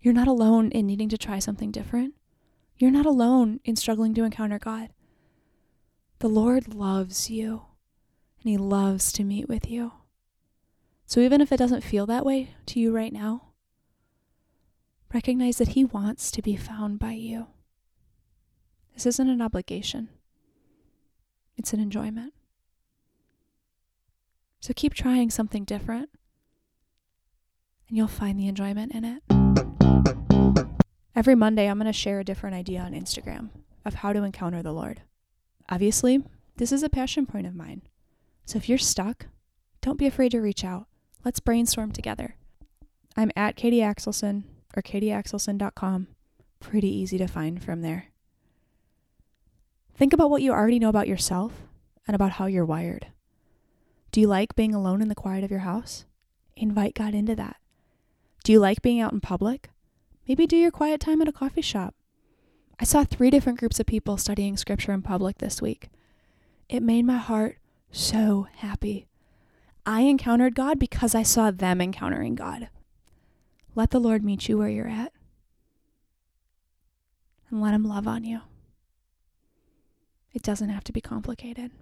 You're 0.00 0.14
not 0.14 0.28
alone 0.28 0.70
in 0.70 0.86
needing 0.86 1.10
to 1.10 1.18
try 1.18 1.38
something 1.38 1.70
different. 1.70 2.14
You're 2.78 2.90
not 2.90 3.04
alone 3.06 3.60
in 3.64 3.76
struggling 3.76 4.14
to 4.14 4.24
encounter 4.24 4.58
God. 4.58 4.88
The 6.20 6.28
Lord 6.28 6.74
loves 6.74 7.30
you, 7.30 7.62
and 8.40 8.50
He 8.50 8.56
loves 8.56 9.12
to 9.12 9.24
meet 9.24 9.48
with 9.48 9.70
you. 9.70 9.92
So, 11.06 11.20
even 11.20 11.40
if 11.40 11.52
it 11.52 11.58
doesn't 11.58 11.84
feel 11.84 12.06
that 12.06 12.26
way 12.26 12.54
to 12.66 12.80
you 12.80 12.94
right 12.94 13.12
now, 13.12 13.50
recognize 15.14 15.58
that 15.58 15.68
He 15.68 15.84
wants 15.84 16.30
to 16.32 16.42
be 16.42 16.56
found 16.56 16.98
by 16.98 17.12
you. 17.12 17.46
This 18.94 19.06
isn't 19.06 19.28
an 19.28 19.40
obligation, 19.40 20.08
it's 21.56 21.72
an 21.72 21.80
enjoyment. 21.80 22.34
So 24.60 24.72
keep 24.74 24.92
trying 24.92 25.30
something 25.30 25.62
different, 25.64 26.10
and 27.88 27.96
you'll 27.96 28.08
find 28.08 28.38
the 28.38 28.48
enjoyment 28.48 28.92
in 28.92 29.04
it. 29.04 29.22
Every 31.14 31.36
Monday, 31.36 31.68
I'm 31.68 31.78
going 31.78 31.86
to 31.86 31.92
share 31.92 32.18
a 32.18 32.24
different 32.24 32.56
idea 32.56 32.80
on 32.80 32.92
Instagram 32.92 33.50
of 33.84 33.94
how 33.94 34.12
to 34.12 34.24
encounter 34.24 34.62
the 34.62 34.72
Lord. 34.72 35.02
Obviously, 35.68 36.24
this 36.56 36.72
is 36.72 36.82
a 36.82 36.88
passion 36.88 37.26
point 37.26 37.46
of 37.46 37.54
mine. 37.54 37.82
So 38.46 38.56
if 38.56 38.68
you're 38.68 38.78
stuck, 38.78 39.26
don't 39.80 39.98
be 39.98 40.06
afraid 40.06 40.32
to 40.32 40.40
reach 40.40 40.64
out. 40.64 40.86
Let's 41.24 41.40
brainstorm 41.40 41.92
together. 41.92 42.36
I'm 43.16 43.30
at 43.36 43.56
Katie 43.56 43.80
Axelson 43.80 44.44
or 44.76 44.82
katieaxelson.com. 44.82 46.08
Pretty 46.60 46.88
easy 46.88 47.18
to 47.18 47.26
find 47.26 47.62
from 47.62 47.82
there. 47.82 48.06
Think 49.94 50.12
about 50.12 50.30
what 50.30 50.42
you 50.42 50.52
already 50.52 50.78
know 50.78 50.88
about 50.88 51.08
yourself 51.08 51.52
and 52.06 52.14
about 52.14 52.32
how 52.32 52.46
you're 52.46 52.64
wired. 52.64 53.08
Do 54.12 54.20
you 54.20 54.28
like 54.28 54.56
being 54.56 54.74
alone 54.74 55.02
in 55.02 55.08
the 55.08 55.14
quiet 55.14 55.44
of 55.44 55.50
your 55.50 55.60
house? 55.60 56.06
Invite 56.56 56.94
God 56.94 57.14
into 57.14 57.36
that. 57.36 57.56
Do 58.44 58.52
you 58.52 58.60
like 58.60 58.80
being 58.80 59.00
out 59.00 59.12
in 59.12 59.20
public? 59.20 59.70
Maybe 60.26 60.46
do 60.46 60.56
your 60.56 60.70
quiet 60.70 61.00
time 61.00 61.20
at 61.20 61.28
a 61.28 61.32
coffee 61.32 61.62
shop. 61.62 61.94
I 62.80 62.84
saw 62.84 63.02
three 63.02 63.30
different 63.30 63.58
groups 63.58 63.80
of 63.80 63.86
people 63.86 64.16
studying 64.16 64.56
scripture 64.56 64.92
in 64.92 65.02
public 65.02 65.38
this 65.38 65.60
week. 65.60 65.88
It 66.68 66.80
made 66.80 67.04
my 67.04 67.16
heart 67.16 67.58
so 67.90 68.46
happy. 68.56 69.08
I 69.84 70.02
encountered 70.02 70.54
God 70.54 70.78
because 70.78 71.14
I 71.14 71.24
saw 71.24 71.50
them 71.50 71.80
encountering 71.80 72.36
God. 72.36 72.68
Let 73.74 73.90
the 73.90 73.98
Lord 73.98 74.22
meet 74.22 74.48
you 74.48 74.58
where 74.58 74.68
you're 74.68 74.86
at 74.88 75.12
and 77.50 77.60
let 77.60 77.74
Him 77.74 77.84
love 77.84 78.06
on 78.06 78.22
you. 78.22 78.42
It 80.32 80.42
doesn't 80.42 80.68
have 80.68 80.84
to 80.84 80.92
be 80.92 81.00
complicated. 81.00 81.72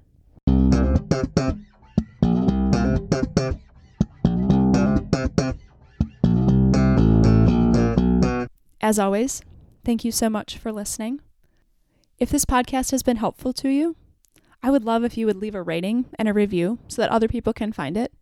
As 8.81 8.99
always, 8.99 9.43
thank 9.87 10.05
you 10.05 10.11
so 10.11 10.29
much 10.29 10.59
for 10.59 10.73
listening. 10.73 11.21
If 12.19 12.29
this 12.29 12.45
podcast 12.45 12.91
has 12.91 13.05
been 13.05 13.19
helpful 13.19 13.53
to 13.53 13.69
you, 13.69 13.95
I 14.61 14.69
would 14.69 14.85
love 14.85 15.05
if 15.05 15.17
you 15.17 15.27
would 15.27 15.37
leave 15.37 15.55
a 15.55 15.63
rating 15.63 16.07
and 16.19 16.29
a 16.29 16.33
review 16.33 16.81
so 16.89 17.01
that 17.01 17.11
other 17.13 17.29
people 17.29 17.53
can 17.53 17.73
find 17.73 17.97
it. 17.97 18.13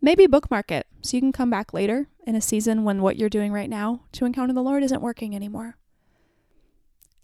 Maybe 0.00 0.28
bookmark 0.28 0.70
it 0.70 0.86
so 1.02 1.16
you 1.16 1.20
can 1.20 1.32
come 1.32 1.50
back 1.50 1.74
later 1.74 2.06
in 2.24 2.36
a 2.36 2.40
season 2.40 2.84
when 2.84 3.02
what 3.02 3.16
you're 3.16 3.28
doing 3.28 3.52
right 3.52 3.68
now 3.68 4.02
to 4.12 4.26
encounter 4.26 4.54
the 4.54 4.62
Lord 4.62 4.84
isn't 4.84 5.02
working 5.02 5.34
anymore. 5.34 5.76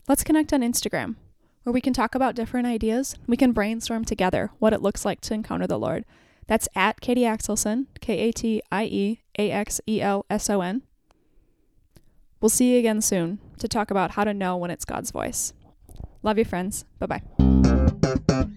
Let's 0.09 0.24
connect 0.24 0.52
on 0.52 0.62
Instagram 0.62 1.14
where 1.62 1.72
we 1.72 1.80
can 1.80 1.92
talk 1.92 2.16
about 2.16 2.35
different 2.35 2.66
ideas. 2.66 3.14
We 3.28 3.37
can 3.37 3.52
brainstorm 3.52 4.04
together 4.04 4.50
what 4.59 4.72
it 4.72 4.83
looks 4.83 5.04
like 5.04 5.20
to 5.20 5.35
encounter 5.35 5.68
the 5.68 5.78
Lord. 5.78 6.04
That's 6.48 6.68
at 6.74 7.00
Katie 7.00 7.22
Axelson, 7.22 7.87
K 8.00 8.18
A 8.18 8.33
T 8.33 8.61
I 8.72 8.85
E 8.87 9.20
A 9.38 9.52
X 9.52 9.80
E 9.87 10.00
L 10.00 10.26
S 10.28 10.50
O 10.50 10.62
N. 10.62 10.83
We'll 12.40 12.48
see 12.48 12.72
you 12.72 12.80
again 12.80 13.00
soon 13.00 13.38
to 13.59 13.69
talk 13.69 13.90
about 13.90 14.12
how 14.12 14.25
to 14.25 14.35
know 14.35 14.57
when 14.57 14.71
it's 14.71 14.85
God's 14.85 15.11
voice. 15.11 15.53
Love 16.23 16.38
you, 16.38 16.45
friends. 16.45 16.85
Bye 16.99 17.21
bye. 17.38 18.55